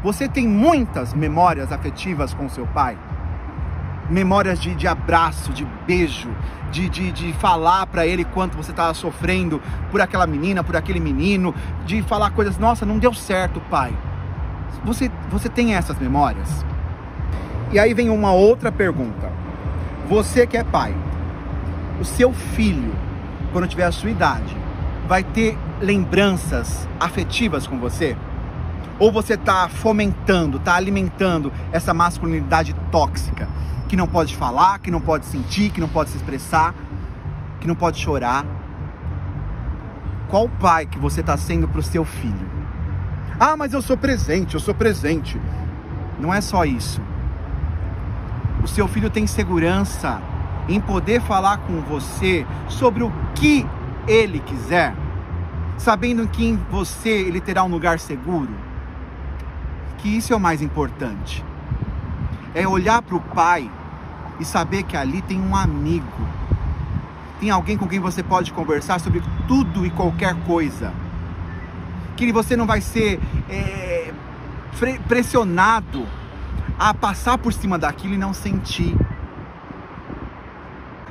você 0.00 0.28
tem 0.28 0.46
muitas 0.46 1.12
memórias 1.12 1.72
afetivas 1.72 2.32
com 2.32 2.48
seu 2.48 2.64
pai? 2.68 2.96
Memórias 4.08 4.60
de, 4.60 4.76
de 4.76 4.86
abraço, 4.86 5.52
de 5.52 5.66
beijo, 5.84 6.30
de, 6.70 6.88
de, 6.88 7.10
de 7.10 7.32
falar 7.32 7.86
para 7.86 8.06
ele 8.06 8.24
quanto 8.24 8.56
você 8.56 8.70
estava 8.70 8.94
sofrendo 8.94 9.60
por 9.90 10.00
aquela 10.00 10.28
menina, 10.28 10.62
por 10.62 10.76
aquele 10.76 11.00
menino, 11.00 11.52
de 11.84 12.02
falar 12.02 12.30
coisas, 12.30 12.56
nossa, 12.56 12.86
não 12.86 13.00
deu 13.00 13.12
certo, 13.12 13.60
pai. 13.68 13.92
Você, 14.84 15.10
você 15.30 15.48
tem 15.48 15.74
essas 15.74 15.98
memórias? 15.98 16.64
E 17.72 17.78
aí 17.78 17.92
vem 17.92 18.08
uma 18.08 18.32
outra 18.32 18.72
pergunta. 18.72 19.30
Você 20.08 20.46
que 20.46 20.56
é 20.56 20.64
pai, 20.64 20.94
o 22.00 22.04
seu 22.04 22.32
filho, 22.32 22.94
quando 23.52 23.68
tiver 23.68 23.84
a 23.84 23.92
sua 23.92 24.10
idade, 24.10 24.56
vai 25.06 25.22
ter 25.22 25.58
lembranças 25.80 26.88
afetivas 26.98 27.66
com 27.66 27.78
você? 27.78 28.16
Ou 28.98 29.12
você 29.12 29.34
está 29.34 29.68
fomentando, 29.68 30.56
está 30.56 30.74
alimentando 30.74 31.52
essa 31.70 31.92
masculinidade 31.92 32.74
tóxica, 32.90 33.48
que 33.88 33.96
não 33.96 34.06
pode 34.06 34.34
falar, 34.34 34.78
que 34.78 34.90
não 34.90 35.00
pode 35.00 35.26
sentir, 35.26 35.70
que 35.70 35.80
não 35.80 35.88
pode 35.88 36.10
se 36.10 36.16
expressar, 36.16 36.74
que 37.60 37.66
não 37.66 37.74
pode 37.74 37.98
chorar? 37.98 38.44
Qual 40.28 40.48
pai 40.48 40.86
que 40.86 40.98
você 40.98 41.20
está 41.20 41.36
sendo 41.36 41.68
para 41.68 41.80
o 41.80 41.82
seu 41.82 42.04
filho? 42.04 42.57
Ah, 43.40 43.56
mas 43.56 43.72
eu 43.72 43.80
sou 43.80 43.96
presente, 43.96 44.54
eu 44.54 44.60
sou 44.60 44.74
presente. 44.74 45.40
Não 46.18 46.34
é 46.34 46.40
só 46.40 46.64
isso. 46.64 47.00
O 48.64 48.66
seu 48.66 48.88
filho 48.88 49.08
tem 49.08 49.28
segurança 49.28 50.20
em 50.68 50.80
poder 50.80 51.20
falar 51.20 51.58
com 51.58 51.80
você 51.80 52.44
sobre 52.68 53.04
o 53.04 53.12
que 53.36 53.64
ele 54.08 54.40
quiser, 54.40 54.92
sabendo 55.76 56.26
que 56.26 56.44
em 56.44 56.56
você 56.68 57.10
ele 57.10 57.40
terá 57.40 57.62
um 57.62 57.68
lugar 57.68 58.00
seguro, 58.00 58.50
que 59.98 60.16
isso 60.16 60.32
é 60.32 60.36
o 60.36 60.40
mais 60.40 60.60
importante. 60.60 61.44
É 62.56 62.66
olhar 62.66 63.00
para 63.02 63.14
o 63.14 63.20
pai 63.20 63.70
e 64.40 64.44
saber 64.44 64.82
que 64.82 64.96
ali 64.96 65.22
tem 65.22 65.40
um 65.40 65.54
amigo, 65.54 66.26
tem 67.38 67.50
alguém 67.50 67.78
com 67.78 67.86
quem 67.86 68.00
você 68.00 68.20
pode 68.20 68.52
conversar 68.52 68.98
sobre 68.98 69.22
tudo 69.46 69.86
e 69.86 69.90
qualquer 69.90 70.34
coisa, 70.44 70.92
que 72.26 72.32
você 72.32 72.56
não 72.56 72.66
vai 72.66 72.80
ser 72.80 73.20
é, 73.48 74.12
pressionado 75.06 76.06
a 76.78 76.92
passar 76.92 77.38
por 77.38 77.52
cima 77.52 77.78
daquilo 77.78 78.14
e 78.14 78.18
não 78.18 78.32
sentir. 78.32 78.96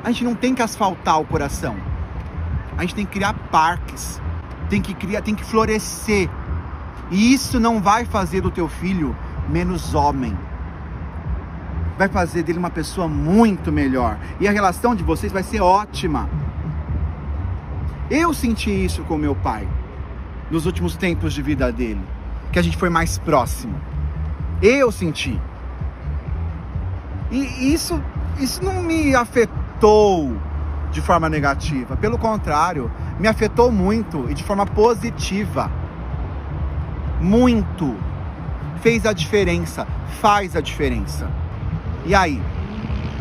A 0.04 0.12
gente 0.12 0.24
não 0.24 0.36
tem 0.36 0.54
que 0.54 0.62
asfaltar 0.62 1.20
o 1.20 1.26
coração. 1.26 1.76
A 2.78 2.82
gente 2.82 2.96
tem 2.96 3.06
que 3.06 3.13
criar 3.13 3.34
parques, 3.52 4.22
tem 4.70 4.82
que 4.82 4.93
criar, 4.93 5.22
tem 5.22 5.36
que 5.36 5.43
florescer. 5.43 6.30
E 7.10 7.34
isso 7.34 7.60
não 7.60 7.82
vai 7.82 8.06
fazer 8.06 8.41
do 8.41 8.52
teu 8.52 8.67
filho 8.67 9.15
menos 9.50 9.93
homem. 9.96 10.38
Vai 11.98 12.08
fazer 12.08 12.43
dele 12.43 12.60
uma 12.60 12.70
pessoa 12.70 13.08
muito 13.08 13.72
melhor. 13.72 14.17
E 14.39 14.48
a 14.48 14.52
relação 14.52 14.93
de 14.93 15.04
vocês 15.04 15.32
vai 15.32 15.41
ser 15.41 15.62
ótima. 15.62 16.30
Eu 18.10 18.34
senti 18.34 18.70
isso 18.70 19.04
com 19.04 19.17
meu 19.17 19.36
pai 19.36 19.67
nos 20.49 20.65
últimos 20.65 20.95
tempos 20.95 21.33
de 21.33 21.41
vida 21.41 21.71
dele, 21.71 22.01
que 22.51 22.60
a 22.60 22.62
gente 22.62 22.77
foi 22.77 22.89
mais 22.89 23.17
próximo. 23.17 23.75
Eu 24.62 24.91
senti. 24.91 25.39
E 27.29 27.73
isso, 27.73 28.01
isso 28.39 28.63
não 28.63 28.81
me 28.81 29.13
afetou 29.13 30.36
de 30.91 31.01
forma 31.01 31.29
negativa. 31.29 31.95
Pelo 31.97 32.17
contrário, 32.17 32.89
me 33.19 33.27
afetou 33.27 33.71
muito 33.71 34.29
e 34.29 34.33
de 34.33 34.43
forma 34.43 34.65
positiva. 34.65 35.69
Muito. 37.19 37.95
Fez 38.81 39.05
a 39.05 39.13
diferença, 39.13 39.86
faz 40.21 40.55
a 40.55 40.62
diferença. 40.62 41.29
E 42.05 42.15
aí, 42.15 42.41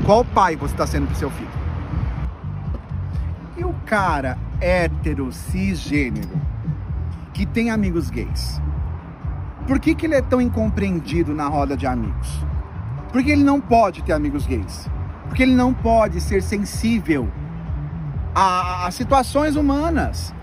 qual 0.05 0.25
pai 0.25 0.55
você 0.55 0.75
está 0.75 0.87
sendo 0.87 1.07
para 1.07 1.17
seu 1.17 1.31
filho? 1.31 1.51
E 3.57 3.65
o 3.65 3.75
cara 3.85 4.39
hétero, 4.61 5.33
cisgênero, 5.33 6.46
que 7.37 7.45
tem 7.45 7.71
amigos 7.71 8.09
gays? 8.09 8.63
Por 9.67 9.79
que, 9.79 9.95
que 9.95 10.07
ele 10.07 10.15
é 10.15 10.23
tão 10.23 10.41
incompreendido 10.41 11.35
na 11.35 11.47
roda 11.49 11.77
de 11.77 11.87
amigos? 11.87 12.47
Porque 13.13 13.31
ele 13.31 13.45
não 13.45 13.61
pode 13.61 14.03
ter 14.03 14.15
amigos 14.15 14.47
gays. 14.47 14.89
Porque 15.29 15.43
ele 15.43 15.55
não 15.55 15.75
pode 15.75 16.19
ser 16.21 16.43
sensível 16.43 17.29
a, 18.35 18.87
a 18.87 18.91
situações 18.91 19.55
humanas. 19.55 20.35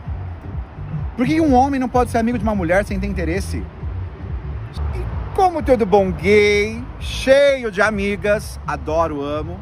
Por 1.17 1.25
que 1.25 1.41
um 1.41 1.55
homem 1.55 1.79
não 1.79 1.89
pode 1.89 2.11
ser 2.11 2.19
amigo 2.19 2.37
de 2.37 2.43
uma 2.43 2.53
mulher 2.53 2.85
sem 2.85 2.99
ter 2.99 3.07
interesse? 3.07 3.65
E 4.93 5.33
como 5.33 5.63
todo 5.63 5.87
bom 5.87 6.11
gay, 6.11 6.83
cheio 6.99 7.71
de 7.71 7.81
amigas, 7.81 8.59
adoro, 8.67 9.23
amo, 9.23 9.59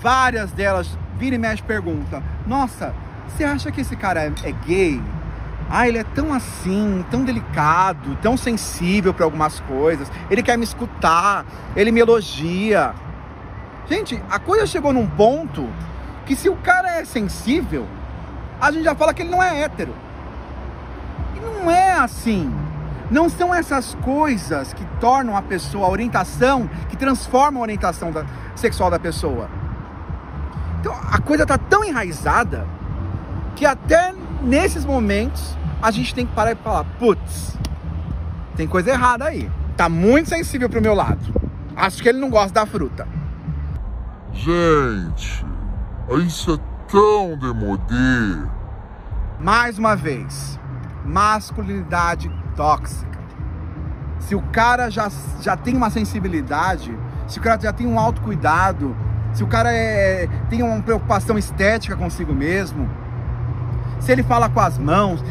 várias 0.00 0.52
delas 0.52 0.96
vira 1.18 1.34
e 1.34 1.38
mexe 1.38 1.64
pergunta: 1.64 2.22
Nossa, 2.46 2.94
você 3.26 3.42
acha 3.42 3.72
que 3.72 3.80
esse 3.80 3.96
cara 3.96 4.22
é, 4.22 4.32
é 4.44 4.52
gay? 4.52 5.02
Ah, 5.72 5.86
ele 5.86 5.98
é 5.98 6.04
tão 6.04 6.34
assim, 6.34 7.04
tão 7.12 7.24
delicado, 7.24 8.18
tão 8.20 8.36
sensível 8.36 9.14
para 9.14 9.24
algumas 9.24 9.60
coisas. 9.60 10.10
Ele 10.28 10.42
quer 10.42 10.58
me 10.58 10.64
escutar, 10.64 11.46
ele 11.76 11.92
me 11.92 12.00
elogia. 12.00 12.92
Gente, 13.88 14.20
a 14.28 14.40
coisa 14.40 14.66
chegou 14.66 14.92
num 14.92 15.06
ponto 15.06 15.68
que 16.26 16.34
se 16.34 16.48
o 16.48 16.56
cara 16.56 16.98
é 16.98 17.04
sensível, 17.04 17.86
a 18.60 18.72
gente 18.72 18.82
já 18.82 18.96
fala 18.96 19.14
que 19.14 19.22
ele 19.22 19.30
não 19.30 19.40
é 19.40 19.62
hétero. 19.62 19.94
E 21.36 21.40
não 21.40 21.70
é 21.70 21.92
assim. 21.92 22.52
Não 23.08 23.28
são 23.28 23.54
essas 23.54 23.94
coisas 24.02 24.72
que 24.72 24.84
tornam 25.00 25.36
a 25.36 25.42
pessoa, 25.42 25.86
a 25.86 25.90
orientação, 25.90 26.68
que 26.88 26.96
transformam 26.96 27.60
a 27.60 27.62
orientação 27.62 28.10
da, 28.10 28.24
sexual 28.56 28.90
da 28.90 28.98
pessoa. 28.98 29.48
Então 30.80 30.92
a 31.10 31.20
coisa 31.20 31.44
está 31.44 31.58
tão 31.58 31.84
enraizada 31.84 32.66
que 33.54 33.66
até 33.66 34.14
nesses 34.42 34.84
momentos 34.84 35.56
a 35.82 35.90
gente 35.90 36.14
tem 36.14 36.26
que 36.26 36.34
parar 36.34 36.52
e 36.52 36.56
falar, 36.56 36.84
putz, 36.98 37.56
tem 38.56 38.66
coisa 38.66 38.90
errada 38.90 39.24
aí. 39.24 39.50
Tá 39.76 39.88
muito 39.88 40.28
sensível 40.28 40.68
pro 40.68 40.82
meu 40.82 40.94
lado. 40.94 41.20
Acho 41.74 42.02
que 42.02 42.08
ele 42.08 42.18
não 42.18 42.28
gosta 42.28 42.52
da 42.52 42.66
fruta. 42.66 43.08
Gente, 44.32 45.44
isso 46.26 46.54
é 46.54 46.90
tão 46.90 47.38
demodê. 47.38 48.42
Mais 49.38 49.78
uma 49.78 49.96
vez, 49.96 50.60
masculinidade 51.04 52.30
tóxica. 52.54 53.18
Se 54.18 54.34
o 54.34 54.42
cara 54.42 54.90
já, 54.90 55.10
já 55.40 55.56
tem 55.56 55.74
uma 55.74 55.88
sensibilidade, 55.88 56.96
se 57.26 57.38
o 57.38 57.42
cara 57.42 57.58
já 57.58 57.72
tem 57.72 57.86
um 57.86 57.98
autocuidado, 57.98 58.94
se 59.32 59.42
o 59.42 59.46
cara 59.46 59.72
é, 59.72 60.28
tem 60.50 60.62
uma 60.62 60.82
preocupação 60.82 61.38
estética 61.38 61.96
consigo 61.96 62.34
mesmo, 62.34 62.88
se 64.00 64.12
ele 64.12 64.22
fala 64.22 64.48
com 64.48 64.60
as 64.60 64.78
mãos, 64.78 65.22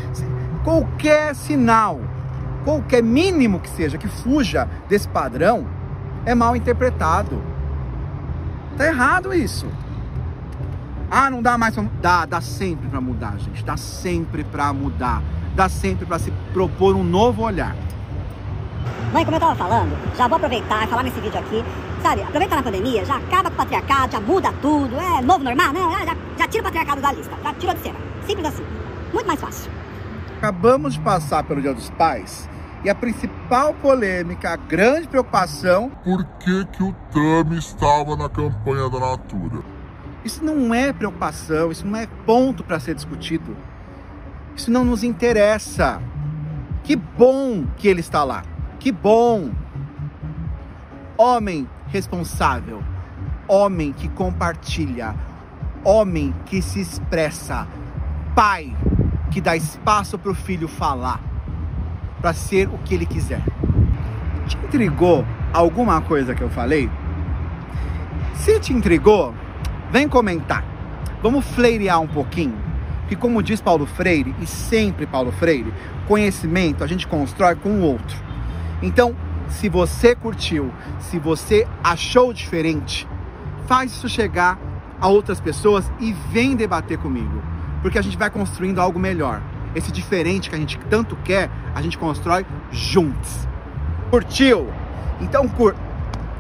qualquer 0.70 1.34
sinal, 1.34 2.00
qualquer 2.64 3.02
mínimo 3.02 3.60
que 3.60 3.70
seja, 3.70 3.98
que 3.98 4.08
fuja 4.08 4.70
desse 4.88 5.08
padrão, 5.08 5.66
é 6.28 6.36
mal 6.36 6.56
interpretado. 6.56 7.42
Tá 8.78 8.86
errado 8.86 9.34
isso. 9.34 9.66
Ah, 11.10 11.28
não 11.28 11.42
dá 11.42 11.58
mais 11.58 11.74
pra... 11.74 11.86
Dá, 12.00 12.26
dá 12.28 12.40
sempre 12.40 12.88
para 12.88 13.02
mudar, 13.02 13.40
gente. 13.40 13.66
Dá 13.66 13.76
sempre 13.76 14.44
para 14.44 14.72
mudar. 14.72 15.24
Dá 15.56 15.68
sempre 15.68 16.06
para 16.06 16.20
se 16.20 16.32
propor 16.54 16.96
um 16.96 17.04
novo 17.04 17.42
olhar. 17.42 17.76
Mãe, 19.12 19.26
como 19.26 19.38
eu 19.38 19.42
tava 19.42 19.56
falando, 19.56 19.98
já 20.16 20.28
vou 20.28 20.36
aproveitar 20.36 20.84
e 20.84 20.88
falar 20.88 21.02
nesse 21.02 21.20
vídeo 21.20 21.40
aqui. 21.40 21.66
Sabe, 22.04 22.22
aproveita 22.22 22.56
na 22.56 22.62
pandemia, 22.62 23.04
já 23.04 23.16
acaba 23.18 23.50
com 23.50 23.56
o 23.56 23.58
patriarcado, 23.58 24.12
já 24.12 24.22
muda 24.22 24.54
tudo, 24.62 24.96
é 24.96 25.20
novo 25.22 25.44
normal, 25.44 25.74
né? 25.74 25.80
Já, 26.06 26.16
já 26.38 26.48
tira 26.48 26.62
o 26.62 26.66
patriarcado 26.66 27.02
da 27.02 27.12
lista, 27.12 27.36
já 27.44 27.54
tirou 27.56 27.74
de 27.74 27.82
cena. 27.82 27.98
Simples 28.28 28.46
assim. 28.46 28.64
Muito 29.12 29.26
mais 29.26 29.42
fácil. 29.42 29.79
Acabamos 30.40 30.94
de 30.94 31.02
passar 31.02 31.44
pelo 31.44 31.62
Dia 31.62 31.74
dos 31.74 31.90
Pais 31.90 32.50
e 32.82 32.90
a 32.90 32.96
principal 32.96 33.74
polêmica, 33.74 34.52
a 34.52 34.56
grande 34.56 35.06
preocupação. 35.06 35.92
Por 36.02 36.24
que, 36.40 36.64
que 36.68 36.82
o 36.82 36.96
Tami 37.12 37.58
estava 37.58 38.16
na 38.16 38.30
campanha 38.30 38.90
da 38.90 39.02
Natura? 39.02 39.62
Isso 40.24 40.42
não 40.42 40.74
é 40.74 40.94
preocupação, 40.94 41.74
isso 41.74 41.86
não 41.86 42.00
é 42.00 42.08
ponto 42.26 42.64
para 42.64 42.80
ser 42.80 42.96
discutido. 42.96 43.54
Isso 44.56 44.72
não 44.72 44.86
nos 44.86 45.04
interessa. 45.04 46.02
Que 46.86 46.96
bom 46.96 47.66
que 47.76 47.90
ele 47.90 48.00
está 48.00 48.24
lá. 48.24 48.44
Que 48.80 48.94
bom. 48.94 49.52
Homem 51.18 51.68
responsável, 51.88 52.82
homem 53.46 53.92
que 53.92 54.08
compartilha, 54.08 55.14
homem 55.84 56.34
que 56.46 56.62
se 56.62 56.80
expressa, 56.80 57.68
pai 58.34 58.74
que 59.32 59.42
dá 59.42 59.56
espaço 59.56 60.18
para 60.18 60.32
o 60.32 60.36
filho 60.36 60.68
falar, 60.68 61.20
para 62.22 62.34
ser 62.34 62.68
o 62.68 62.78
que 62.80 62.94
ele 62.94 63.06
quiser. 63.06 63.42
Te 64.48 64.58
intrigou 64.58 65.26
alguma 65.54 66.02
coisa 66.02 66.34
que 66.34 66.42
eu 66.42 66.50
falei? 66.50 66.90
Se 68.36 68.60
te 68.60 68.74
intrigou, 68.74 69.34
vem 69.92 70.08
comentar. 70.08 70.64
Vamos 71.22 71.46
fleirear 71.46 72.00
um 72.00 72.08
pouquinho. 72.08 72.58
Que 73.08 73.16
como 73.16 73.42
diz 73.42 73.60
Paulo 73.60 73.86
Freire, 73.86 74.36
e 74.40 74.46
sempre 74.46 75.06
Paulo 75.06 75.32
Freire, 75.32 75.74
conhecimento 76.08 76.84
a 76.84 76.88
gente 76.88 77.08
constrói 77.08 77.56
com 77.56 77.70
o 77.70 77.82
outro. 77.82 78.18
Então, 78.82 79.16
se 79.50 79.68
você 79.68 80.16
curtiu, 80.16 80.72
se 81.00 81.18
você 81.20 81.68
achou 81.84 82.32
diferente, 82.32 83.08
faz 83.68 83.92
isso 83.92 84.08
chegar 84.08 84.58
a 85.02 85.08
outras 85.08 85.40
pessoas 85.40 85.92
e 86.00 86.14
vem 86.32 86.56
debater 86.56 86.98
comigo, 86.98 87.42
porque 87.82 87.98
a 87.98 88.02
gente 88.02 88.18
vai 88.18 88.30
construindo 88.30 88.80
algo 88.80 89.00
melhor. 89.00 89.42
Esse 89.76 89.92
diferente 89.92 90.50
que 90.50 90.56
a 90.56 90.60
gente 90.60 90.78
tanto 90.90 91.16
quer, 91.18 91.50
a 91.76 91.82
gente 91.82 91.98
constrói 91.98 92.46
juntos. 92.72 93.48
Curtiu? 94.10 94.72
Então 95.22 95.48
cur... 95.48 95.76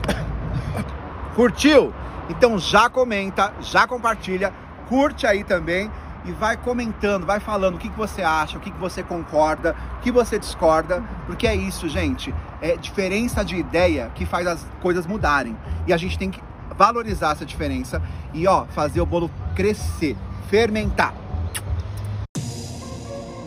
curtiu? 1.35 1.93
Então 2.29 2.57
já 2.57 2.89
comenta, 2.89 3.53
já 3.61 3.87
compartilha, 3.87 4.53
curte 4.87 5.27
aí 5.27 5.43
também 5.43 5.89
e 6.25 6.31
vai 6.31 6.57
comentando, 6.57 7.25
vai 7.25 7.39
falando 7.39 7.75
o 7.75 7.77
que, 7.77 7.89
que 7.89 7.97
você 7.97 8.21
acha, 8.21 8.57
o 8.57 8.59
que, 8.59 8.71
que 8.71 8.79
você 8.79 9.01
concorda, 9.01 9.75
o 9.97 10.01
que 10.01 10.11
você 10.11 10.37
discorda, 10.37 11.03
porque 11.25 11.47
é 11.47 11.55
isso, 11.55 11.87
gente. 11.87 12.33
É 12.61 12.75
diferença 12.75 13.43
de 13.43 13.55
ideia 13.55 14.11
que 14.13 14.25
faz 14.25 14.45
as 14.45 14.65
coisas 14.81 15.07
mudarem. 15.07 15.55
E 15.87 15.93
a 15.93 15.97
gente 15.97 16.17
tem 16.17 16.29
que 16.29 16.41
valorizar 16.75 17.31
essa 17.31 17.45
diferença 17.45 18.01
e 18.33 18.47
ó, 18.47 18.65
fazer 18.65 19.01
o 19.01 19.05
bolo 19.05 19.31
crescer, 19.55 20.15
fermentar. 20.49 21.13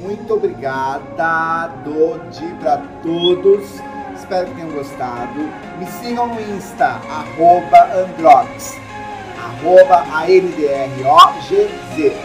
Muito 0.02 0.34
obrigada, 0.34 1.68
Dodi, 1.84 2.52
para 2.60 2.82
todos. 3.04 3.80
Espero 4.16 4.48
que 4.48 4.54
tenham 4.56 4.72
gostado. 4.72 5.48
Me 5.78 5.86
sigam 5.86 6.26
no 6.26 6.40
Insta, 6.40 7.00
Androx, 7.94 8.74
arroba 9.38 10.04
A-N-D-R-O-G-Z, 10.12 12.16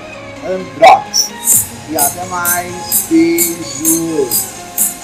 Androx. 0.44 1.30
E 1.90 1.98
até 1.98 2.26
mais. 2.26 3.08
Beijos. 3.10 4.57